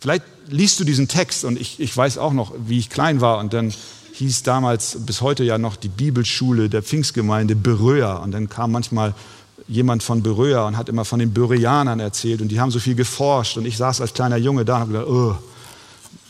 Vielleicht 0.00 0.24
liest 0.48 0.80
du 0.80 0.84
diesen 0.84 1.06
Text 1.06 1.44
und 1.44 1.60
ich, 1.60 1.78
ich 1.78 1.96
weiß 1.96 2.18
auch 2.18 2.32
noch, 2.32 2.52
wie 2.66 2.78
ich 2.78 2.90
klein 2.90 3.20
war 3.20 3.38
und 3.38 3.52
dann 3.52 3.72
hieß 4.14 4.42
damals 4.42 4.98
bis 5.06 5.20
heute 5.20 5.44
ja 5.44 5.58
noch 5.58 5.76
die 5.76 5.88
Bibelschule 5.88 6.68
der 6.68 6.82
Pfingstgemeinde 6.82 7.54
Beröa 7.54 8.16
und 8.16 8.32
dann 8.32 8.48
kam 8.48 8.72
manchmal 8.72 9.14
jemand 9.68 10.02
von 10.02 10.22
Beröa 10.22 10.66
und 10.66 10.76
hat 10.76 10.88
immer 10.88 11.04
von 11.04 11.20
den 11.20 11.32
Bereanern 11.32 12.00
erzählt 12.00 12.40
und 12.42 12.48
die 12.48 12.60
haben 12.60 12.70
so 12.70 12.80
viel 12.80 12.94
geforscht 12.94 13.56
und 13.56 13.64
ich 13.64 13.76
saß 13.76 14.00
als 14.00 14.12
kleiner 14.12 14.36
Junge 14.36 14.64
da 14.64 14.76
und 14.76 14.80
habe 14.80 14.92
gedacht, 14.92 15.08
oh, 15.08 15.36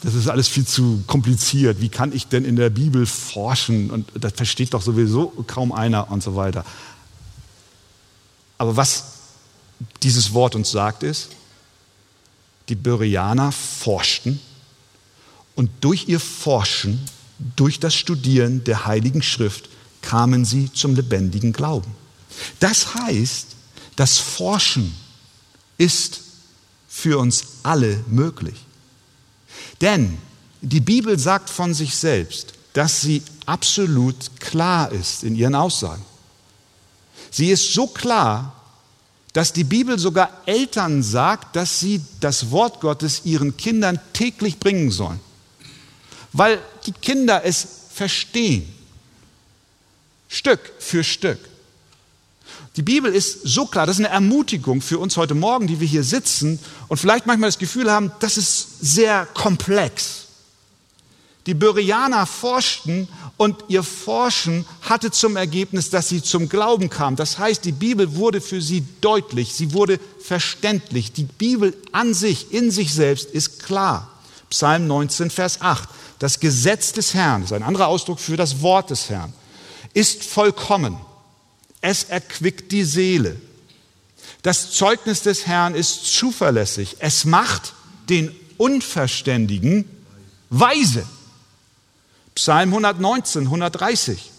das 0.02 0.14
ist 0.14 0.28
alles 0.28 0.48
viel 0.48 0.66
zu 0.66 1.04
kompliziert. 1.06 1.80
Wie 1.80 1.88
kann 1.88 2.12
ich 2.12 2.26
denn 2.26 2.44
in 2.44 2.56
der 2.56 2.70
Bibel 2.70 3.06
forschen? 3.06 3.90
Und 3.90 4.10
das 4.14 4.32
versteht 4.32 4.74
doch 4.74 4.82
sowieso 4.82 5.28
kaum 5.46 5.70
einer 5.72 6.10
und 6.10 6.22
so 6.22 6.34
weiter. 6.34 6.64
Aber 8.58 8.76
was 8.76 9.04
dieses 10.02 10.32
Wort 10.34 10.54
uns 10.54 10.70
sagt, 10.70 11.02
ist, 11.02 11.28
die 12.68 12.74
Bereaner 12.74 13.52
forschten 13.52 14.40
und 15.54 15.70
durch 15.80 16.08
ihr 16.08 16.20
Forschen, 16.20 17.00
durch 17.56 17.80
das 17.80 17.94
Studieren 17.94 18.64
der 18.64 18.86
Heiligen 18.86 19.22
Schrift 19.22 19.68
kamen 20.00 20.44
sie 20.44 20.72
zum 20.72 20.94
lebendigen 20.96 21.52
Glauben. 21.52 21.92
Das 22.60 22.94
heißt, 22.94 23.48
das 23.96 24.18
Forschen 24.18 24.94
ist 25.78 26.20
für 26.88 27.18
uns 27.18 27.44
alle 27.62 28.02
möglich. 28.08 28.56
Denn 29.82 30.16
die 30.62 30.80
Bibel 30.80 31.18
sagt 31.18 31.50
von 31.50 31.74
sich 31.74 31.96
selbst, 31.96 32.54
dass 32.72 33.02
sie 33.02 33.22
absolut 33.44 34.40
klar 34.40 34.90
ist 34.92 35.24
in 35.24 35.34
ihren 35.34 35.56
Aussagen. 35.56 36.04
Sie 37.30 37.50
ist 37.50 37.74
so 37.74 37.88
klar, 37.88 38.54
dass 39.32 39.52
die 39.52 39.64
Bibel 39.64 39.98
sogar 39.98 40.30
Eltern 40.46 41.02
sagt, 41.02 41.56
dass 41.56 41.80
sie 41.80 42.00
das 42.20 42.50
Wort 42.50 42.80
Gottes 42.80 43.22
ihren 43.24 43.56
Kindern 43.56 43.98
täglich 44.12 44.58
bringen 44.58 44.90
sollen, 44.90 45.20
weil 46.32 46.60
die 46.86 46.92
Kinder 46.92 47.44
es 47.44 47.66
verstehen, 47.92 48.72
Stück 50.28 50.60
für 50.78 51.02
Stück. 51.02 51.38
Die 52.76 52.82
Bibel 52.82 53.14
ist 53.14 53.40
so 53.44 53.66
klar, 53.66 53.86
das 53.86 53.98
ist 53.98 54.04
eine 54.04 54.14
Ermutigung 54.14 54.80
für 54.80 54.98
uns 54.98 55.18
heute 55.18 55.34
Morgen, 55.34 55.66
die 55.66 55.78
wir 55.78 55.86
hier 55.86 56.04
sitzen 56.04 56.58
und 56.88 56.96
vielleicht 56.96 57.26
manchmal 57.26 57.48
das 57.48 57.58
Gefühl 57.58 57.90
haben, 57.90 58.12
das 58.20 58.38
ist 58.38 58.80
sehr 58.80 59.26
komplex. 59.34 60.22
Die 61.46 61.54
Bereaner 61.54 62.24
forschten 62.24 63.08
und 63.36 63.64
ihr 63.68 63.82
Forschen 63.82 64.64
hatte 64.82 65.10
zum 65.10 65.36
Ergebnis, 65.36 65.90
dass 65.90 66.08
sie 66.08 66.22
zum 66.22 66.48
Glauben 66.48 66.88
kamen. 66.88 67.16
Das 67.16 67.38
heißt, 67.38 67.64
die 67.64 67.72
Bibel 67.72 68.14
wurde 68.14 68.40
für 68.40 68.62
sie 68.62 68.84
deutlich, 69.00 69.52
sie 69.52 69.74
wurde 69.74 69.98
verständlich. 70.20 71.12
Die 71.12 71.24
Bibel 71.24 71.76
an 71.90 72.14
sich, 72.14 72.52
in 72.52 72.70
sich 72.70 72.94
selbst 72.94 73.30
ist 73.32 73.62
klar. 73.64 74.08
Psalm 74.48 74.86
19, 74.86 75.30
Vers 75.30 75.60
8. 75.60 75.88
Das 76.20 76.40
Gesetz 76.40 76.92
des 76.92 77.12
Herrn, 77.12 77.42
das 77.42 77.50
ist 77.50 77.56
ein 77.56 77.64
anderer 77.64 77.88
Ausdruck 77.88 78.20
für 78.20 78.36
das 78.36 78.62
Wort 78.62 78.90
des 78.90 79.10
Herrn, 79.10 79.32
ist 79.92 80.22
vollkommen 80.22 80.96
es 81.82 82.04
erquickt 82.04 82.72
die 82.72 82.84
Seele. 82.84 83.36
Das 84.40 84.72
Zeugnis 84.72 85.22
des 85.22 85.46
Herrn 85.46 85.74
ist 85.74 86.06
zuverlässig. 86.06 86.96
Es 87.00 87.24
macht 87.24 87.74
den 88.08 88.34
Unverständigen 88.56 89.84
weise. 90.48 91.04
Psalm 92.34 92.70
119, 92.70 93.44
130. 93.44 94.30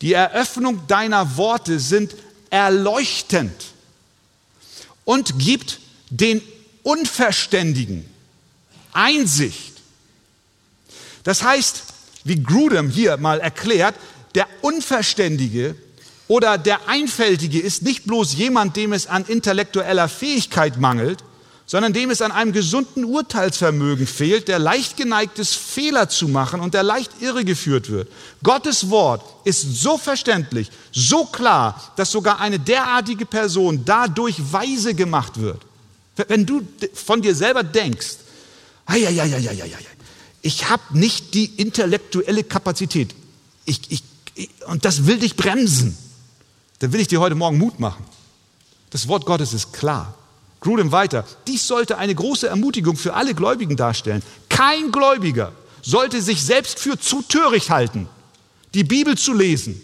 Die 0.00 0.12
Eröffnung 0.12 0.86
deiner 0.86 1.36
Worte 1.36 1.80
sind 1.80 2.14
erleuchtend 2.50 3.52
und 5.04 5.38
gibt 5.38 5.80
den 6.10 6.42
Unverständigen 6.82 8.04
Einsicht. 8.92 9.72
Das 11.24 11.42
heißt, 11.42 11.82
wie 12.24 12.42
Grudem 12.42 12.90
hier 12.90 13.16
mal 13.16 13.40
erklärt, 13.40 13.94
der 14.34 14.46
Unverständige 14.60 15.74
oder 16.32 16.56
der 16.56 16.88
Einfältige 16.88 17.60
ist 17.60 17.82
nicht 17.82 18.04
bloß 18.06 18.32
jemand, 18.32 18.76
dem 18.76 18.94
es 18.94 19.06
an 19.06 19.26
intellektueller 19.26 20.08
Fähigkeit 20.08 20.78
mangelt, 20.78 21.22
sondern 21.66 21.92
dem 21.92 22.08
es 22.08 22.22
an 22.22 22.32
einem 22.32 22.52
gesunden 22.52 23.04
Urteilsvermögen 23.04 24.06
fehlt, 24.06 24.48
der 24.48 24.58
leicht 24.58 24.96
geneigt 24.96 25.38
ist, 25.38 25.54
Fehler 25.54 26.08
zu 26.08 26.28
machen 26.28 26.60
und 26.60 26.72
der 26.72 26.82
leicht 26.84 27.10
irregeführt 27.20 27.90
wird. 27.90 28.08
Gottes 28.42 28.88
Wort 28.88 29.22
ist 29.44 29.82
so 29.82 29.98
verständlich, 29.98 30.70
so 30.90 31.26
klar, 31.26 31.92
dass 31.96 32.10
sogar 32.10 32.40
eine 32.40 32.58
derartige 32.58 33.26
Person 33.26 33.82
dadurch 33.84 34.36
weise 34.52 34.94
gemacht 34.94 35.38
wird. 35.38 35.60
Wenn 36.28 36.46
du 36.46 36.62
von 36.94 37.20
dir 37.20 37.34
selber 37.34 37.62
denkst, 37.62 38.16
ich 40.42 40.68
habe 40.68 40.82
nicht 40.98 41.34
die 41.34 41.44
intellektuelle 41.44 42.42
Kapazität 42.42 43.14
ich, 43.64 43.80
ich, 43.90 44.02
und 44.66 44.84
das 44.84 45.06
will 45.06 45.18
dich 45.18 45.36
bremsen, 45.36 45.96
dann 46.82 46.92
will 46.92 47.00
ich 47.00 47.06
dir 47.06 47.20
heute 47.20 47.36
Morgen 47.36 47.58
Mut 47.58 47.78
machen. 47.78 48.04
Das 48.90 49.06
Wort 49.06 49.24
Gottes 49.24 49.52
ist 49.52 49.72
klar. 49.72 50.16
Grudem 50.58 50.90
weiter. 50.90 51.24
Dies 51.46 51.64
sollte 51.64 51.96
eine 51.96 52.12
große 52.12 52.48
Ermutigung 52.48 52.96
für 52.96 53.14
alle 53.14 53.34
Gläubigen 53.34 53.76
darstellen. 53.76 54.20
Kein 54.48 54.90
Gläubiger 54.90 55.52
sollte 55.80 56.20
sich 56.20 56.42
selbst 56.42 56.80
für 56.80 56.98
zu 56.98 57.22
töricht 57.22 57.70
halten, 57.70 58.08
die 58.74 58.82
Bibel 58.82 59.16
zu 59.16 59.32
lesen 59.32 59.80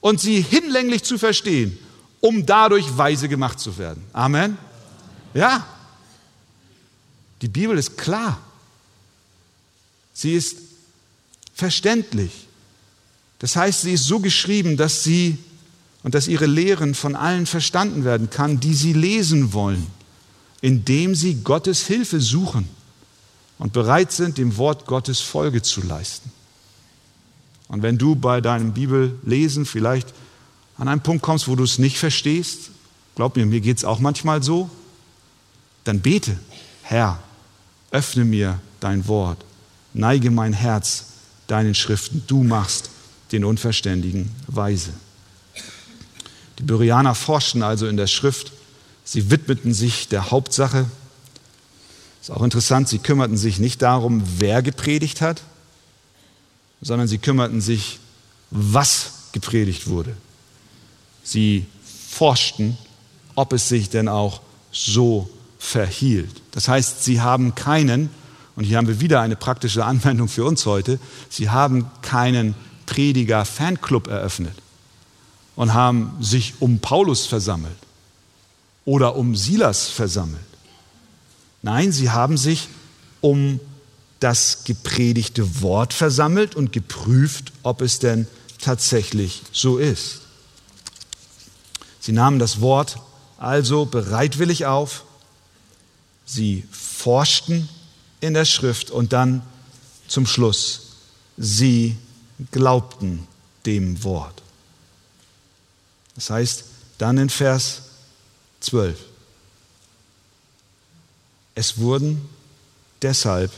und 0.00 0.22
sie 0.22 0.40
hinlänglich 0.40 1.04
zu 1.04 1.18
verstehen, 1.18 1.78
um 2.20 2.46
dadurch 2.46 2.96
weise 2.96 3.28
gemacht 3.28 3.60
zu 3.60 3.76
werden. 3.76 4.02
Amen. 4.14 4.56
Ja. 5.34 5.66
Die 7.42 7.48
Bibel 7.48 7.76
ist 7.76 7.98
klar. 7.98 8.40
Sie 10.14 10.32
ist 10.32 10.56
verständlich. 11.52 12.32
Das 13.38 13.54
heißt, 13.54 13.82
sie 13.82 13.92
ist 13.92 14.04
so 14.04 14.18
geschrieben, 14.18 14.78
dass 14.78 15.04
sie 15.04 15.36
und 16.08 16.14
dass 16.14 16.26
ihre 16.26 16.46
Lehren 16.46 16.94
von 16.94 17.14
allen 17.14 17.44
verstanden 17.44 18.02
werden 18.02 18.30
kann, 18.30 18.60
die 18.60 18.72
sie 18.72 18.94
lesen 18.94 19.52
wollen, 19.52 19.88
indem 20.62 21.14
sie 21.14 21.42
Gottes 21.42 21.86
Hilfe 21.86 22.18
suchen 22.18 22.66
und 23.58 23.74
bereit 23.74 24.10
sind, 24.10 24.38
dem 24.38 24.56
Wort 24.56 24.86
Gottes 24.86 25.20
Folge 25.20 25.60
zu 25.60 25.82
leisten. 25.82 26.32
Und 27.68 27.82
wenn 27.82 27.98
du 27.98 28.14
bei 28.14 28.40
deinem 28.40 28.72
Bibellesen 28.72 29.66
vielleicht 29.66 30.14
an 30.78 30.88
einen 30.88 31.02
Punkt 31.02 31.22
kommst, 31.22 31.46
wo 31.46 31.56
du 31.56 31.64
es 31.64 31.78
nicht 31.78 31.98
verstehst, 31.98 32.70
glaub 33.14 33.36
mir, 33.36 33.44
mir 33.44 33.60
geht 33.60 33.76
es 33.76 33.84
auch 33.84 33.98
manchmal 33.98 34.42
so, 34.42 34.70
dann 35.84 36.00
bete, 36.00 36.38
Herr, 36.84 37.22
öffne 37.90 38.24
mir 38.24 38.58
dein 38.80 39.06
Wort, 39.08 39.44
neige 39.92 40.30
mein 40.30 40.54
Herz 40.54 41.04
deinen 41.48 41.74
Schriften, 41.74 42.24
du 42.26 42.44
machst 42.44 42.88
den 43.30 43.44
Unverständigen 43.44 44.30
weise. 44.46 44.94
Die 46.58 46.64
Bereaner 46.64 47.14
forschten 47.14 47.62
also 47.62 47.86
in 47.86 47.96
der 47.96 48.08
Schrift. 48.08 48.52
Sie 49.04 49.30
widmeten 49.30 49.72
sich 49.72 50.08
der 50.08 50.30
Hauptsache. 50.30 50.86
Ist 52.20 52.30
auch 52.30 52.42
interessant, 52.42 52.88
sie 52.88 52.98
kümmerten 52.98 53.36
sich 53.36 53.58
nicht 53.58 53.80
darum, 53.80 54.22
wer 54.38 54.62
gepredigt 54.62 55.20
hat, 55.20 55.42
sondern 56.82 57.06
sie 57.06 57.18
kümmerten 57.18 57.60
sich, 57.60 58.00
was 58.50 59.12
gepredigt 59.32 59.86
wurde. 59.86 60.16
Sie 61.22 61.66
forschten, 62.10 62.76
ob 63.34 63.52
es 63.52 63.68
sich 63.68 63.88
denn 63.88 64.08
auch 64.08 64.40
so 64.72 65.30
verhielt. 65.58 66.42
Das 66.50 66.66
heißt, 66.66 67.04
sie 67.04 67.20
haben 67.20 67.54
keinen, 67.54 68.10
und 68.56 68.64
hier 68.64 68.78
haben 68.78 68.88
wir 68.88 69.00
wieder 69.00 69.20
eine 69.20 69.36
praktische 69.36 69.84
Anwendung 69.84 70.28
für 70.28 70.44
uns 70.44 70.66
heute, 70.66 70.98
sie 71.28 71.50
haben 71.50 71.88
keinen 72.02 72.54
Prediger-Fanclub 72.86 74.08
eröffnet 74.08 74.54
und 75.58 75.74
haben 75.74 76.16
sich 76.20 76.54
um 76.60 76.78
Paulus 76.78 77.26
versammelt 77.26 77.76
oder 78.84 79.16
um 79.16 79.34
Silas 79.34 79.88
versammelt. 79.88 80.40
Nein, 81.62 81.90
sie 81.90 82.10
haben 82.10 82.36
sich 82.36 82.68
um 83.20 83.58
das 84.20 84.62
gepredigte 84.62 85.60
Wort 85.60 85.92
versammelt 85.92 86.54
und 86.54 86.72
geprüft, 86.72 87.52
ob 87.64 87.80
es 87.80 87.98
denn 87.98 88.28
tatsächlich 88.60 89.42
so 89.50 89.78
ist. 89.78 90.20
Sie 91.98 92.12
nahmen 92.12 92.38
das 92.38 92.60
Wort 92.60 93.00
also 93.36 93.84
bereitwillig 93.84 94.66
auf, 94.66 95.02
sie 96.24 96.68
forschten 96.70 97.68
in 98.20 98.32
der 98.32 98.44
Schrift 98.44 98.92
und 98.92 99.12
dann 99.12 99.42
zum 100.06 100.24
Schluss, 100.24 100.82
sie 101.36 101.96
glaubten 102.52 103.26
dem 103.66 104.04
Wort. 104.04 104.40
Das 106.18 106.30
heißt 106.30 106.64
dann 106.98 107.16
in 107.16 107.30
Vers 107.30 107.82
12, 108.58 108.98
es 111.54 111.78
wurden 111.78 112.28
deshalb 113.02 113.52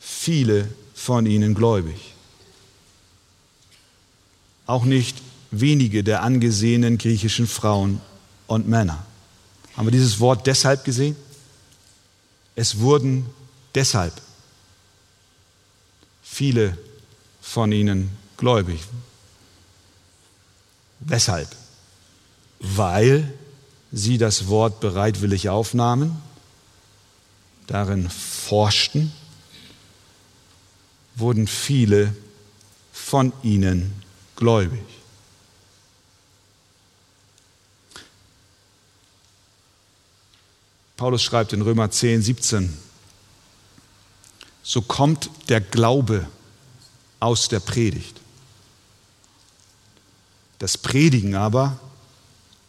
viele 0.00 0.68
von 0.92 1.24
ihnen 1.26 1.54
gläubig. 1.54 2.14
Auch 4.66 4.84
nicht 4.84 5.18
wenige 5.52 6.02
der 6.02 6.24
angesehenen 6.24 6.98
griechischen 6.98 7.46
Frauen 7.46 8.00
und 8.48 8.66
Männer. 8.66 9.06
Haben 9.76 9.86
wir 9.86 9.92
dieses 9.92 10.18
Wort 10.18 10.48
deshalb 10.48 10.84
gesehen? 10.84 11.14
Es 12.56 12.80
wurden 12.80 13.26
deshalb 13.76 14.20
viele 16.24 16.76
von 17.40 17.70
ihnen 17.70 18.10
gläubig. 18.36 18.80
Weshalb? 21.00 21.48
Weil 22.58 23.32
sie 23.92 24.18
das 24.18 24.48
Wort 24.48 24.80
bereitwillig 24.80 25.48
aufnahmen, 25.48 26.20
darin 27.66 28.10
forschten, 28.10 29.12
wurden 31.14 31.46
viele 31.46 32.14
von 32.92 33.32
ihnen 33.42 34.02
gläubig. 34.36 34.82
Paulus 40.96 41.22
schreibt 41.22 41.52
in 41.52 41.62
Römer 41.62 41.90
10, 41.90 42.22
17, 42.22 42.76
so 44.62 44.80
kommt 44.82 45.28
der 45.48 45.60
Glaube 45.60 46.26
aus 47.20 47.48
der 47.48 47.60
Predigt 47.60 48.23
das 50.64 50.78
Predigen 50.78 51.34
aber 51.34 51.78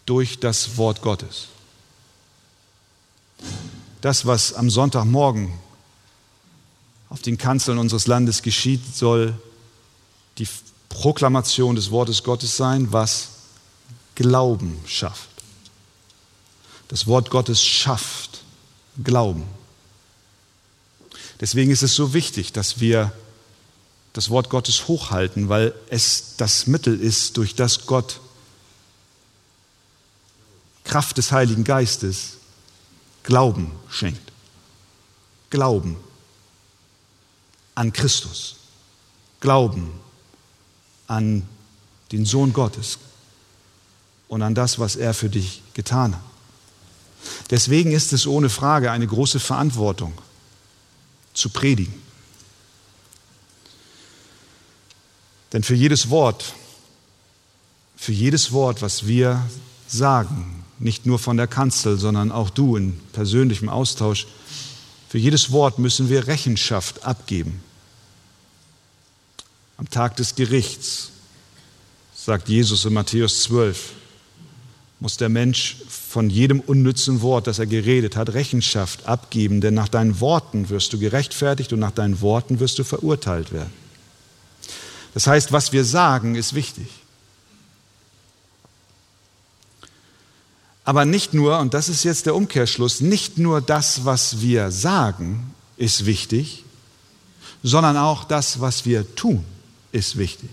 durch 0.06 0.38
das 0.42 0.76
Wort 0.76 1.02
Gottes. 1.02 1.48
Das, 4.02 4.26
was 4.26 4.52
am 4.52 4.70
Sonntagmorgen 4.70 5.54
auf 7.10 7.22
den 7.22 7.38
Kanzeln 7.38 7.78
unseres 7.78 8.06
Landes 8.06 8.42
geschieht, 8.42 8.82
soll 8.94 9.40
die 10.40 10.48
Proklamation 10.90 11.78
des 11.78 11.90
Wortes 11.90 12.24
Gottes 12.24 12.58
sein, 12.58 12.92
was 12.92 13.30
Glauben 14.16 14.78
schafft. 14.86 15.30
Das 16.90 17.08
Wort 17.08 17.30
Gottes 17.30 17.64
schafft 17.64 18.44
Glauben. 19.06 19.46
Deswegen 21.40 21.72
ist 21.72 21.82
es 21.82 21.96
so 21.96 22.14
wichtig, 22.14 22.52
dass 22.52 22.82
wir 22.82 23.14
das 24.16 24.30
Wort 24.30 24.50
Gottes 24.50 24.88
hochhalten, 24.88 25.50
weil 25.50 25.74
es 25.90 26.36
das 26.38 26.68
Mittel 26.68 26.98
ist, 26.98 27.36
durch 27.36 27.54
das 27.54 27.86
Gott 27.86 28.22
Kraft 30.86 31.18
des 31.18 31.34
Heiligen 31.34 31.66
Geistes 31.66 32.38
Glauben 33.24 33.74
schenkt. 33.90 34.32
Glauben 35.50 35.98
an 37.76 37.92
Christus. 37.92 38.56
Glauben 39.42 39.92
an 41.08 41.46
den 42.14 42.26
Sohn 42.26 42.54
Gottes 42.54 43.00
und 44.30 44.42
an 44.44 44.56
das, 44.56 44.80
was 44.80 44.96
er 44.96 45.14
für 45.14 45.30
dich 45.30 45.62
getan 45.74 46.16
hat. 46.16 46.24
Deswegen 47.50 47.92
ist 47.92 48.14
es 48.14 48.28
ohne 48.28 48.48
Frage 48.48 48.92
eine 48.92 49.08
große 49.08 49.42
Verantwortung, 49.42 50.14
zu 51.34 51.50
predigen. 51.50 52.05
Denn 55.56 55.64
für 55.64 55.74
jedes 55.74 56.10
Wort, 56.10 56.54
für 57.96 58.12
jedes 58.12 58.52
Wort, 58.52 58.82
was 58.82 59.08
wir 59.08 59.42
sagen, 59.88 60.66
nicht 60.80 61.06
nur 61.06 61.18
von 61.18 61.38
der 61.38 61.48
Kanzel, 61.48 61.98
sondern 61.98 62.30
auch 62.30 62.50
du 62.50 62.76
in 62.76 63.00
persönlichem 63.14 63.70
Austausch, 63.70 64.28
für 65.08 65.18
jedes 65.18 65.54
Wort 65.54 65.80
müssen 65.80 66.10
wir 66.10 66.28
Rechenschaft 66.28 67.06
abgeben. 67.06 67.64
Am 69.78 69.90
Tag 69.90 70.18
des 70.18 70.36
Gerichts, 70.36 71.12
sagt 72.14 72.50
Jesus 72.50 72.84
in 72.84 72.92
Matthäus 72.92 73.44
12, 73.44 73.94
muss 75.00 75.16
der 75.16 75.30
Mensch 75.30 75.78
von 75.88 76.30
jedem 76.30 76.60
unnützen 76.60 77.22
Wort, 77.22 77.48
das 77.48 77.60
er 77.60 77.66
geredet 77.66 78.18
hat, 78.18 78.34
Rechenschaft 78.34 79.06
abgeben, 79.06 79.62
denn 79.62 79.74
nach 79.74 79.88
deinen 79.88 80.20
Worten 80.20 80.68
wirst 80.68 80.92
du 80.92 81.00
gerechtfertigt 81.00 81.72
und 81.72 81.80
nach 81.80 81.92
deinen 81.92 82.20
Worten 82.20 82.60
wirst 82.60 82.78
du 82.78 82.84
verurteilt 82.84 83.54
werden. 83.54 83.85
Das 85.16 85.28
heißt, 85.28 85.54
was 85.54 85.72
wir 85.72 85.86
sagen, 85.86 86.36
ist 86.36 86.54
wichtig. 86.56 86.88
Aber 90.84 91.06
nicht 91.06 91.34
nur, 91.34 91.58
und 91.60 91.74
das 91.74 91.88
ist 91.88 92.04
jetzt 92.04 92.26
der 92.26 92.36
Umkehrschluss, 92.36 93.00
nicht 93.00 93.38
nur 93.38 93.62
das, 93.62 94.04
was 94.04 94.42
wir 94.42 94.72
sagen, 94.72 95.54
ist 95.78 96.06
wichtig, 96.06 96.66
sondern 97.64 97.96
auch 97.96 98.26
das, 98.26 98.60
was 98.60 98.86
wir 98.86 99.16
tun, 99.16 99.46
ist 99.94 100.18
wichtig. 100.18 100.50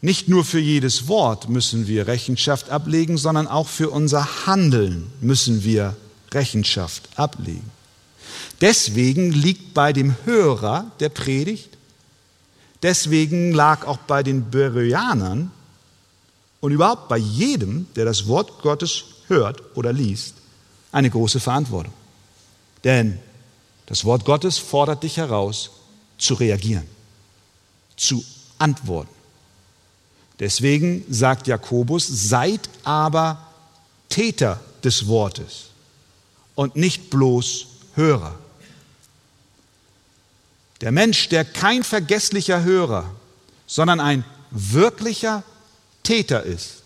Nicht 0.00 0.28
nur 0.28 0.44
für 0.44 0.58
jedes 0.58 1.06
Wort 1.06 1.48
müssen 1.48 1.86
wir 1.86 2.08
Rechenschaft 2.08 2.70
ablegen, 2.70 3.16
sondern 3.16 3.46
auch 3.46 3.68
für 3.68 3.90
unser 3.90 4.44
Handeln 4.44 5.10
müssen 5.20 5.62
wir 5.62 5.96
Rechenschaft 6.32 7.08
ablegen. 7.14 7.70
Deswegen 8.60 9.30
liegt 9.30 9.72
bei 9.72 9.92
dem 9.92 10.16
Hörer 10.24 10.90
der 10.98 11.10
Predigt, 11.10 11.76
deswegen 12.86 13.52
lag 13.52 13.84
auch 13.84 13.98
bei 13.98 14.22
den 14.22 14.48
Bereanern 14.48 15.50
und 16.60 16.70
überhaupt 16.70 17.08
bei 17.08 17.16
jedem, 17.16 17.88
der 17.96 18.04
das 18.04 18.28
Wort 18.28 18.62
Gottes 18.62 19.02
hört 19.26 19.76
oder 19.76 19.92
liest, 19.92 20.34
eine 20.92 21.10
große 21.10 21.40
Verantwortung. 21.40 21.92
Denn 22.84 23.18
das 23.86 24.04
Wort 24.04 24.24
Gottes 24.24 24.58
fordert 24.58 25.02
dich 25.02 25.16
heraus, 25.16 25.70
zu 26.16 26.34
reagieren, 26.34 26.86
zu 27.96 28.24
antworten. 28.58 29.10
Deswegen 30.38 31.04
sagt 31.10 31.48
Jakobus, 31.48 32.06
seid 32.06 32.70
aber 32.84 33.48
Täter 34.08 34.60
des 34.84 35.08
Wortes 35.08 35.70
und 36.54 36.76
nicht 36.76 37.10
bloß 37.10 37.66
Hörer. 37.96 38.38
Der 40.80 40.92
Mensch, 40.92 41.28
der 41.28 41.44
kein 41.44 41.82
vergesslicher 41.84 42.62
Hörer, 42.62 43.10
sondern 43.66 44.00
ein 44.00 44.24
wirklicher 44.50 45.42
Täter 46.02 46.42
ist, 46.42 46.82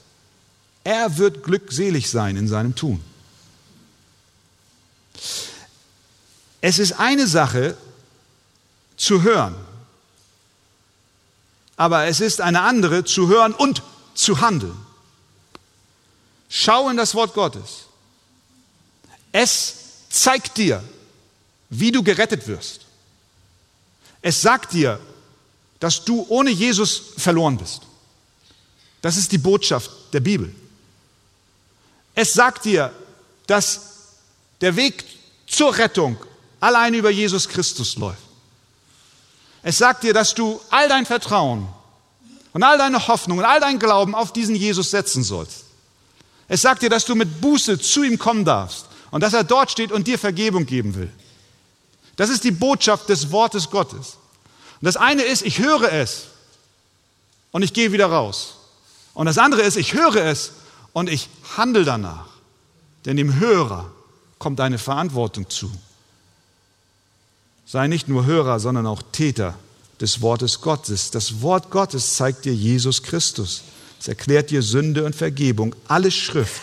er 0.84 1.18
wird 1.18 1.43
glückselig 1.43 2.11
sein 2.11 2.36
in 2.36 2.49
seinem 2.49 2.74
Tun. 2.74 3.03
Es 6.61 6.78
ist 6.78 6.93
eine 6.93 7.26
Sache 7.26 7.76
zu 8.97 9.22
hören, 9.22 9.55
aber 11.76 12.07
es 12.07 12.20
ist 12.20 12.41
eine 12.41 12.62
andere 12.62 13.05
zu 13.05 13.28
hören 13.28 13.55
und 13.55 13.82
zu 14.14 14.41
handeln. 14.41 14.76
Schau 16.49 16.88
in 16.88 16.97
das 16.97 17.14
Wort 17.14 17.34
Gottes. 17.34 17.86
Es 19.32 19.74
zeigt 20.11 20.57
dir, 20.57 20.82
wie 21.70 21.93
du 21.93 22.03
gerettet 22.03 22.47
wirst. 22.49 22.86
Es 24.22 24.42
sagt 24.42 24.72
dir, 24.72 25.00
dass 25.78 26.04
du 26.04 26.26
ohne 26.28 26.50
Jesus 26.50 27.02
verloren 27.16 27.56
bist. 27.56 27.82
Das 29.00 29.16
ist 29.16 29.32
die 29.32 29.38
Botschaft 29.38 29.90
der 30.12 30.20
Bibel. 30.20 30.54
Es 32.14 32.34
sagt 32.34 32.66
dir, 32.66 32.92
dass 33.46 33.80
der 34.60 34.76
Weg 34.76 35.04
zur 35.46 35.76
Rettung 35.76 36.16
allein 36.60 36.92
über 36.94 37.10
Jesus 37.10 37.48
Christus 37.48 37.96
läuft. 37.96 38.22
Es 39.62 39.78
sagt 39.78 40.04
dir, 40.04 40.14
dass 40.14 40.34
du 40.34 40.60
all 40.70 40.88
dein 40.88 41.06
Vertrauen 41.06 41.68
und 42.52 42.62
all 42.62 42.78
deine 42.78 43.08
Hoffnung 43.08 43.38
und 43.38 43.44
all 43.44 43.60
dein 43.60 43.78
Glauben 43.78 44.14
auf 44.14 44.32
diesen 44.32 44.54
Jesus 44.54 44.90
setzen 44.90 45.22
sollst. 45.22 45.64
Es 46.48 46.62
sagt 46.62 46.82
dir, 46.82 46.90
dass 46.90 47.04
du 47.04 47.14
mit 47.14 47.40
Buße 47.40 47.78
zu 47.78 48.02
ihm 48.02 48.18
kommen 48.18 48.44
darfst 48.44 48.86
und 49.10 49.22
dass 49.22 49.32
er 49.32 49.44
dort 49.44 49.70
steht 49.70 49.92
und 49.92 50.06
dir 50.06 50.18
Vergebung 50.18 50.66
geben 50.66 50.94
will. 50.94 51.10
Das 52.20 52.28
ist 52.28 52.44
die 52.44 52.50
Botschaft 52.50 53.08
des 53.08 53.32
Wortes 53.32 53.70
Gottes. 53.70 54.18
Und 54.78 54.84
das 54.84 54.98
eine 54.98 55.22
ist, 55.22 55.40
ich 55.40 55.58
höre 55.58 55.90
es 55.90 56.24
und 57.50 57.62
ich 57.62 57.72
gehe 57.72 57.92
wieder 57.92 58.08
raus. 58.08 58.56
Und 59.14 59.24
das 59.24 59.38
andere 59.38 59.62
ist, 59.62 59.78
ich 59.78 59.94
höre 59.94 60.26
es 60.26 60.52
und 60.92 61.08
ich 61.08 61.30
handle 61.56 61.82
danach. 61.82 62.26
Denn 63.06 63.16
dem 63.16 63.40
Hörer 63.40 63.90
kommt 64.38 64.60
eine 64.60 64.76
Verantwortung 64.76 65.48
zu. 65.48 65.72
Sei 67.64 67.88
nicht 67.88 68.06
nur 68.06 68.26
Hörer, 68.26 68.60
sondern 68.60 68.86
auch 68.86 69.00
Täter 69.12 69.54
des 69.98 70.20
Wortes 70.20 70.60
Gottes. 70.60 71.10
Das 71.10 71.40
Wort 71.40 71.70
Gottes 71.70 72.16
zeigt 72.16 72.44
dir 72.44 72.54
Jesus 72.54 73.02
Christus. 73.02 73.62
Es 73.98 74.08
erklärt 74.08 74.50
dir 74.50 74.60
Sünde 74.60 75.06
und 75.06 75.16
Vergebung. 75.16 75.74
Alle 75.88 76.10
Schrift, 76.10 76.60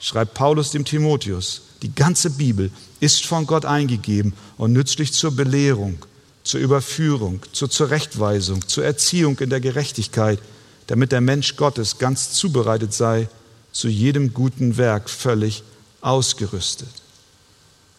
schreibt 0.00 0.34
Paulus 0.34 0.72
dem 0.72 0.84
Timotheus, 0.84 1.62
die 1.82 1.94
ganze 1.94 2.30
Bibel 2.30 2.70
ist 3.00 3.26
von 3.26 3.46
Gott 3.46 3.64
eingegeben 3.64 4.32
und 4.56 4.72
nützlich 4.72 5.12
zur 5.12 5.32
Belehrung, 5.32 5.98
zur 6.44 6.60
Überführung, 6.60 7.40
zur 7.52 7.70
Zurechtweisung, 7.70 8.66
zur 8.68 8.84
Erziehung 8.84 9.38
in 9.40 9.50
der 9.50 9.60
Gerechtigkeit, 9.60 10.38
damit 10.86 11.12
der 11.12 11.20
Mensch 11.20 11.56
Gottes 11.56 11.98
ganz 11.98 12.32
zubereitet 12.32 12.94
sei, 12.94 13.28
zu 13.72 13.88
jedem 13.88 14.32
guten 14.32 14.76
Werk 14.76 15.10
völlig 15.10 15.62
ausgerüstet. 16.00 16.88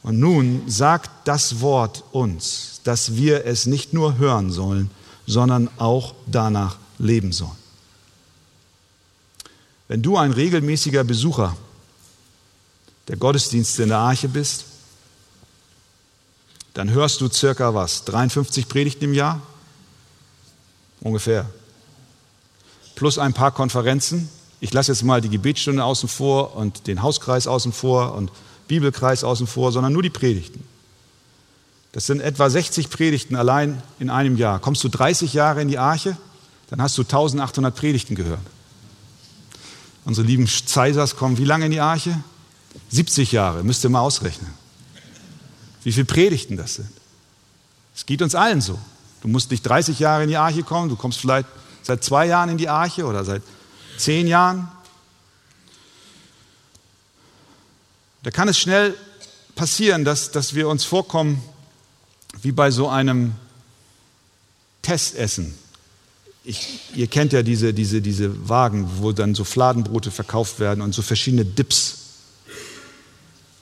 Und 0.03 0.19
nun 0.19 0.63
sagt 0.67 1.09
das 1.25 1.61
Wort 1.61 2.03
uns, 2.11 2.81
dass 2.84 3.15
wir 3.15 3.45
es 3.45 3.65
nicht 3.65 3.93
nur 3.93 4.17
hören 4.17 4.51
sollen, 4.51 4.91
sondern 5.25 5.69
auch 5.77 6.13
danach 6.27 6.77
leben 6.99 7.31
sollen. 7.31 7.51
Wenn 9.88 10.01
du 10.01 10.17
ein 10.17 10.31
regelmäßiger 10.31 11.03
Besucher 11.03 11.55
der 13.08 13.18
Gottesdienste 13.18 13.84
in 13.84 13.89
der 13.89 13.99
Arche 13.99 14.30
bist, 14.30 14.66
dann 16.74 16.89
hörst 16.89 17.22
du 17.22 17.30
circa 17.30 17.74
was? 17.74 18.06
53 18.06 18.68
Predigten 18.68 19.06
im 19.06 19.14
Jahr? 19.14 19.41
Ungefähr. 21.01 21.45
Plus 22.95 23.18
ein 23.18 23.34
paar 23.34 23.51
Konferenzen. 23.51 24.30
Ich 24.60 24.74
lasse 24.74 24.91
jetzt 24.91 25.04
mal 25.04 25.22
die 25.22 25.30
Gebetsstunde 25.30 25.84
außen 25.84 26.10
vor 26.10 26.56
und 26.56 26.88
den 26.88 27.01
Hauskreis 27.01 27.47
außen 27.47 27.74
vor 27.74 28.16
und 28.16 28.32
Bibelkreis 28.68 29.24
außen 29.24 29.45
vor, 29.45 29.72
sondern 29.72 29.93
nur 29.93 30.04
die 30.04 30.10
Predigten. 30.10 30.64
Das 31.91 32.08
sind 32.08 32.22
etwa 32.22 32.49
60 32.49 32.89
Predigten 32.89 33.36
allein 33.36 33.84
in 33.99 34.10
einem 34.10 34.36
Jahr. 34.38 34.60
Kommst 34.60 34.84
du 34.84 34.89
30 34.89 35.34
Jahre 35.34 35.62
in 35.62 35.68
die 35.68 35.78
Arche, 35.78 36.18
dann 36.70 36.82
hast 36.82 36.97
du 36.97 37.04
1800 37.04 37.76
Predigten 37.76 38.16
gehört. 38.16 38.39
Unsere 40.06 40.26
lieben 40.26 40.47
Zeisers 40.47 41.16
kommen 41.16 41.38
wie 41.38 41.45
lange 41.45 41.66
in 41.66 41.72
die 41.72 41.80
Arche? 41.80 42.24
70 42.89 43.32
Jahre, 43.32 43.63
müsst 43.63 43.84
ihr 43.84 43.89
mal 43.89 44.01
ausrechnen. 44.01 44.51
Wie 45.84 45.91
viele 45.91 46.05
Predigten 46.05 46.57
das 46.57 46.76
sind. 46.76 46.89
Es 47.95 48.05
geht 48.05 48.21
uns 48.21 48.36
allen 48.36 48.61
so. 48.61 48.80
Du 49.21 49.28
musst 49.28 49.51
nicht 49.51 49.63
30 49.63 49.99
Jahre 49.99 50.24
in 50.24 50.30
die 50.30 50.38
Arche 50.38 50.63
kommen, 50.63 50.89
du 50.89 50.95
kommst 50.95 51.19
vielleicht 51.19 51.47
Seit 51.84 52.01
zwei 52.01 52.26
Jahren 52.26 52.49
in 52.49 52.57
die 52.57 52.69
Arche 52.69 53.05
oder 53.05 53.26
seit 53.26 53.43
zehn 53.97 54.26
Jahren? 54.26 54.69
Da 58.24 58.32
kann 58.32 58.47
es 58.47 58.57
schnell 58.57 58.95
passieren, 59.53 60.05
dass, 60.05 60.32
dass 60.32 60.55
wir 60.55 60.69
uns 60.69 60.86
vorkommen 60.86 61.43
wie 62.41 62.53
bei 62.53 62.71
so 62.71 62.88
einem 62.88 63.34
Testessen. 64.82 65.53
Ich, 66.45 66.80
ihr 66.95 67.07
kennt 67.07 67.34
ja 67.34 67.43
diese, 67.43 67.74
diese, 67.74 68.01
diese 68.01 68.47
Wagen, 68.49 68.89
wo 68.99 69.11
dann 69.11 69.36
so 69.36 69.43
Fladenbrote 69.43 70.09
verkauft 70.09 70.59
werden 70.59 70.82
und 70.82 70.95
so 70.95 71.01
verschiedene 71.01 71.43
Dips 71.43 71.97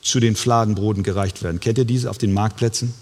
zu 0.01 0.19
den 0.19 0.35
Fladenbroten 0.35 1.03
gereicht 1.03 1.43
werden. 1.43 1.59
Kennt 1.59 1.77
ihr 1.77 1.85
diese 1.85 2.09
auf 2.09 2.17
den 2.17 2.33
Marktplätzen? 2.33 2.93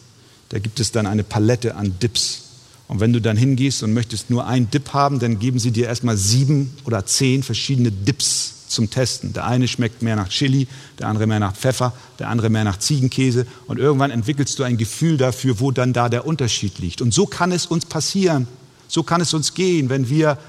Da 0.50 0.60
gibt 0.60 0.80
es 0.80 0.91
dann 0.91 1.06
eine 1.06 1.24
Palette 1.24 1.76
an 1.76 1.95
Dips. 2.02 2.43
Und 2.88 3.00
wenn 3.00 3.14
du 3.14 3.22
dann 3.22 3.38
hingehst 3.38 3.84
und 3.84 3.93
möchtest 3.93 4.32
nur 4.32 4.47
einen 4.47 4.72
Dip 4.72 4.93
haben, 4.93 5.20
dann 5.20 5.38
geben 5.38 5.60
sie 5.60 5.72
dir 5.72 5.86
erstmal 5.86 6.18
sieben 6.18 6.76
oder 6.86 7.06
zehn 7.06 7.43
verschiedene 7.43 7.91
Dips 7.91 8.56
zum 8.68 8.89
Testen. 8.89 9.32
Der 9.34 9.45
eine 9.45 9.68
schmeckt 9.68 10.02
mehr 10.02 10.16
nach 10.16 10.30
Chili, 10.30 10.68
der 10.97 11.08
andere 11.08 11.28
mehr 11.28 11.39
nach 11.39 11.56
Pfeffer, 11.56 11.93
der 12.18 12.30
andere 12.30 12.50
mehr 12.50 12.64
nach 12.64 12.80
Ziegenkäse. 12.80 13.45
Und 13.68 13.80
irgendwann 13.80 14.10
entwickelst 14.10 14.58
du 14.58 14.64
ein 14.64 14.78
Gefühl 14.78 15.18
dafür, 15.18 15.60
wo 15.60 15.70
dann 15.70 15.93
da 15.93 16.10
der 16.10 16.26
Unterschied 16.26 16.80
liegt. 16.80 17.02
Und 17.02 17.14
so 17.14 17.28
kann 17.28 17.52
es 17.52 17.68
uns 17.68 17.86
passieren. 17.86 18.47
So 18.88 19.04
kann 19.04 19.22
es 19.22 19.36
uns 19.36 19.54
gehen, 19.54 19.89
wenn 19.89 20.10
wir 20.10 20.39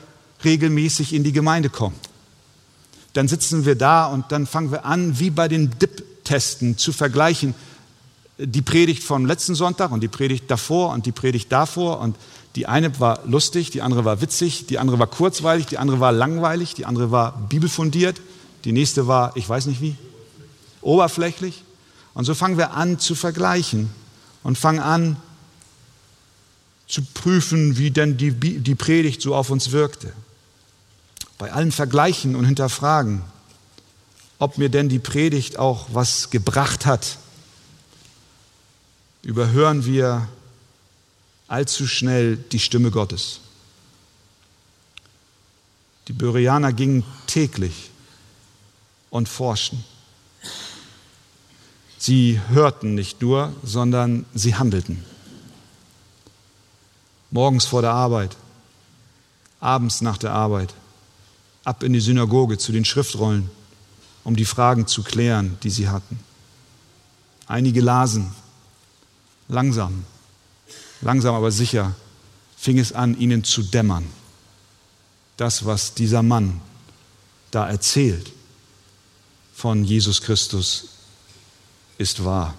regelmäßig 0.42 1.12
in 1.12 1.24
die 1.24 1.32
Gemeinde 1.32 1.68
kommen. 1.68 1.96
Dann 3.12 3.28
sitzen 3.28 3.64
wir 3.64 3.74
da 3.74 4.06
und 4.06 4.30
dann 4.30 4.46
fangen 4.46 4.70
wir 4.70 4.84
an, 4.84 5.18
wie 5.18 5.30
bei 5.30 5.48
den 5.48 5.70
Dip-Testen 5.78 6.78
zu 6.78 6.92
vergleichen. 6.92 7.54
Die 8.38 8.62
Predigt 8.62 9.02
vom 9.02 9.26
letzten 9.26 9.54
Sonntag 9.54 9.90
und 9.90 10.00
die 10.00 10.08
Predigt 10.08 10.50
davor 10.50 10.92
und 10.92 11.06
die 11.06 11.12
Predigt 11.12 11.50
davor 11.52 12.00
und 12.00 12.16
die 12.56 12.66
eine 12.66 12.98
war 12.98 13.20
lustig, 13.26 13.70
die 13.70 13.82
andere 13.82 14.04
war 14.04 14.20
witzig, 14.20 14.66
die 14.66 14.78
andere 14.78 14.98
war 14.98 15.06
kurzweilig, 15.06 15.66
die 15.66 15.78
andere 15.78 16.00
war 16.00 16.12
langweilig, 16.12 16.74
die 16.74 16.84
andere 16.84 17.10
war 17.10 17.36
bibelfundiert, 17.48 18.20
die 18.64 18.72
nächste 18.72 19.06
war, 19.06 19.36
ich 19.36 19.48
weiß 19.48 19.66
nicht 19.66 19.80
wie, 19.80 19.96
oberflächlich. 20.80 21.62
Und 22.14 22.24
so 22.24 22.34
fangen 22.34 22.58
wir 22.58 22.72
an 22.72 22.98
zu 22.98 23.14
vergleichen 23.14 23.90
und 24.42 24.58
fangen 24.58 24.80
an 24.80 25.16
zu 26.88 27.02
prüfen, 27.14 27.78
wie 27.78 27.92
denn 27.92 28.16
die, 28.16 28.32
die 28.32 28.74
Predigt 28.74 29.22
so 29.22 29.34
auf 29.34 29.50
uns 29.50 29.70
wirkte. 29.70 30.12
Bei 31.40 31.52
allen 31.52 31.72
Vergleichen 31.72 32.36
und 32.36 32.44
Hinterfragen, 32.44 33.22
ob 34.38 34.58
mir 34.58 34.68
denn 34.68 34.90
die 34.90 34.98
Predigt 34.98 35.58
auch 35.58 35.86
was 35.90 36.28
gebracht 36.28 36.84
hat, 36.84 37.16
überhören 39.22 39.86
wir 39.86 40.28
allzu 41.48 41.86
schnell 41.86 42.36
die 42.36 42.58
Stimme 42.58 42.90
Gottes. 42.90 43.40
Die 46.08 46.12
Bereaner 46.12 46.74
gingen 46.74 47.04
täglich 47.26 47.88
und 49.08 49.26
forschten. 49.26 49.82
Sie 51.96 52.38
hörten 52.48 52.94
nicht 52.94 53.22
nur, 53.22 53.54
sondern 53.62 54.26
sie 54.34 54.56
handelten. 54.56 55.06
Morgens 57.30 57.64
vor 57.64 57.80
der 57.80 57.92
Arbeit, 57.92 58.36
abends 59.58 60.02
nach 60.02 60.18
der 60.18 60.32
Arbeit, 60.32 60.74
ab 61.70 61.82
in 61.82 61.92
die 61.92 62.00
Synagoge 62.00 62.58
zu 62.58 62.72
den 62.72 62.84
Schriftrollen, 62.84 63.48
um 64.24 64.34
die 64.34 64.44
Fragen 64.44 64.86
zu 64.86 65.02
klären, 65.02 65.56
die 65.62 65.70
sie 65.70 65.88
hatten. 65.88 66.18
Einige 67.46 67.80
lasen 67.80 68.32
langsam, 69.48 70.04
Langsam 71.02 71.34
aber 71.34 71.50
sicher 71.50 71.94
fing 72.56 72.78
es 72.78 72.92
an, 72.92 73.18
ihnen 73.18 73.42
zu 73.42 73.62
dämmern. 73.62 74.06
Das, 75.36 75.64
was 75.64 75.94
dieser 75.94 76.22
Mann 76.22 76.60
da 77.50 77.68
erzählt 77.68 78.32
von 79.54 79.84
Jesus 79.84 80.20
Christus, 80.20 80.88
ist 81.96 82.24
wahr. 82.24 82.54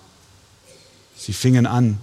Sie 1.15 1.33
fingen 1.33 1.67
an, 1.67 1.99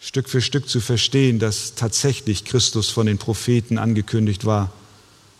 Stück 0.00 0.28
für 0.28 0.40
Stück 0.40 0.68
zu 0.68 0.80
verstehen, 0.80 1.40
dass 1.40 1.74
tatsächlich 1.74 2.44
Christus 2.44 2.88
von 2.88 3.06
den 3.06 3.18
Propheten 3.18 3.78
angekündigt 3.78 4.44
war, 4.44 4.70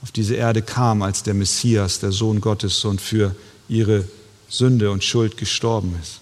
auf 0.03 0.13
diese 0.13 0.35
Erde 0.35 0.63
kam 0.63 1.03
als 1.03 1.23
der 1.23 1.35
Messias, 1.35 1.99
der 2.01 2.13
Sohn 2.13 2.41
Gottes 2.41 2.85
und 2.85 3.01
für 3.01 3.35
ihre 3.69 4.05
Sünde 4.49 4.91
und 4.91 5.05
Schuld 5.05 5.37
gestorben 5.37 5.95
ist. 6.01 6.21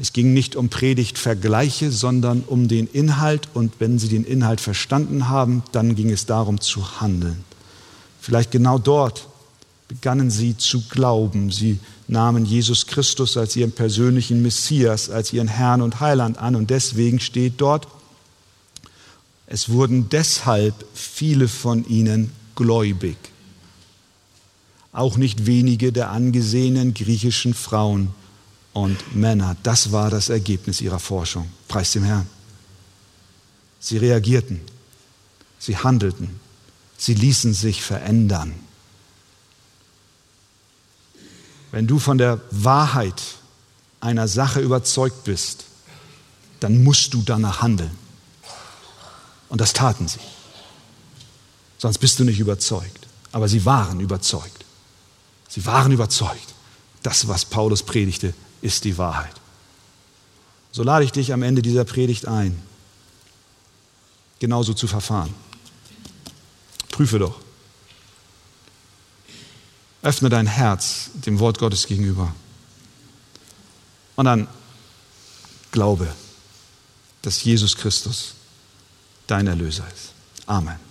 Es 0.00 0.12
ging 0.12 0.32
nicht 0.32 0.54
um 0.54 0.68
Predigtvergleiche, 0.68 1.90
sondern 1.90 2.42
um 2.42 2.68
den 2.68 2.86
Inhalt. 2.86 3.48
Und 3.52 3.72
wenn 3.80 3.98
sie 3.98 4.08
den 4.08 4.24
Inhalt 4.24 4.60
verstanden 4.60 5.28
haben, 5.28 5.64
dann 5.72 5.96
ging 5.96 6.10
es 6.10 6.24
darum 6.24 6.60
zu 6.60 7.00
handeln. 7.00 7.44
Vielleicht 8.20 8.52
genau 8.52 8.78
dort 8.78 9.26
begannen 9.88 10.30
sie 10.30 10.56
zu 10.56 10.82
glauben. 10.88 11.50
Sie 11.50 11.80
nahmen 12.06 12.44
Jesus 12.44 12.86
Christus 12.86 13.36
als 13.36 13.56
ihren 13.56 13.72
persönlichen 13.72 14.40
Messias, 14.40 15.10
als 15.10 15.32
ihren 15.32 15.48
Herrn 15.48 15.82
und 15.82 15.98
Heiland 15.98 16.38
an. 16.38 16.54
Und 16.54 16.70
deswegen 16.70 17.18
steht 17.18 17.54
dort, 17.56 17.88
es 19.46 19.68
wurden 19.70 20.10
deshalb 20.10 20.74
viele 20.94 21.48
von 21.48 21.84
ihnen 21.88 22.30
gläubig. 22.58 23.16
Auch 24.92 25.16
nicht 25.16 25.46
wenige 25.46 25.92
der 25.92 26.10
angesehenen 26.10 26.92
griechischen 26.92 27.54
Frauen 27.54 28.12
und 28.72 29.14
Männer. 29.14 29.56
Das 29.62 29.92
war 29.92 30.10
das 30.10 30.28
Ergebnis 30.28 30.80
ihrer 30.80 30.98
Forschung. 30.98 31.48
Preis 31.68 31.92
dem 31.92 32.02
Herrn. 32.02 32.26
Sie 33.78 33.96
reagierten, 33.96 34.60
sie 35.60 35.76
handelten, 35.76 36.40
sie 36.96 37.14
ließen 37.14 37.54
sich 37.54 37.80
verändern. 37.80 38.52
Wenn 41.70 41.86
du 41.86 42.00
von 42.00 42.18
der 42.18 42.40
Wahrheit 42.50 43.22
einer 44.00 44.26
Sache 44.26 44.60
überzeugt 44.60 45.22
bist, 45.22 45.64
dann 46.58 46.82
musst 46.82 47.14
du 47.14 47.22
danach 47.22 47.62
handeln. 47.62 47.96
Und 49.48 49.60
das 49.60 49.74
taten 49.74 50.08
sie. 50.08 50.18
Sonst 51.78 51.98
bist 51.98 52.18
du 52.18 52.24
nicht 52.24 52.40
überzeugt. 52.40 53.06
Aber 53.32 53.48
sie 53.48 53.64
waren 53.64 54.00
überzeugt. 54.00 54.64
Sie 55.48 55.64
waren 55.64 55.92
überzeugt. 55.92 56.54
Das, 57.02 57.28
was 57.28 57.44
Paulus 57.44 57.82
predigte, 57.82 58.34
ist 58.60 58.84
die 58.84 58.98
Wahrheit. 58.98 59.34
So 60.72 60.82
lade 60.82 61.04
ich 61.04 61.12
dich 61.12 61.32
am 61.32 61.42
Ende 61.42 61.62
dieser 61.62 61.84
Predigt 61.84 62.26
ein, 62.26 62.60
genauso 64.38 64.74
zu 64.74 64.86
verfahren. 64.86 65.32
Prüfe 66.90 67.18
doch. 67.18 67.40
Öffne 70.02 70.28
dein 70.28 70.46
Herz 70.46 71.10
dem 71.14 71.38
Wort 71.38 71.58
Gottes 71.58 71.86
gegenüber. 71.86 72.34
Und 74.16 74.24
dann 74.24 74.48
glaube, 75.70 76.12
dass 77.22 77.42
Jesus 77.42 77.76
Christus 77.76 78.34
dein 79.26 79.46
Erlöser 79.46 79.86
ist. 79.92 80.12
Amen. 80.46 80.87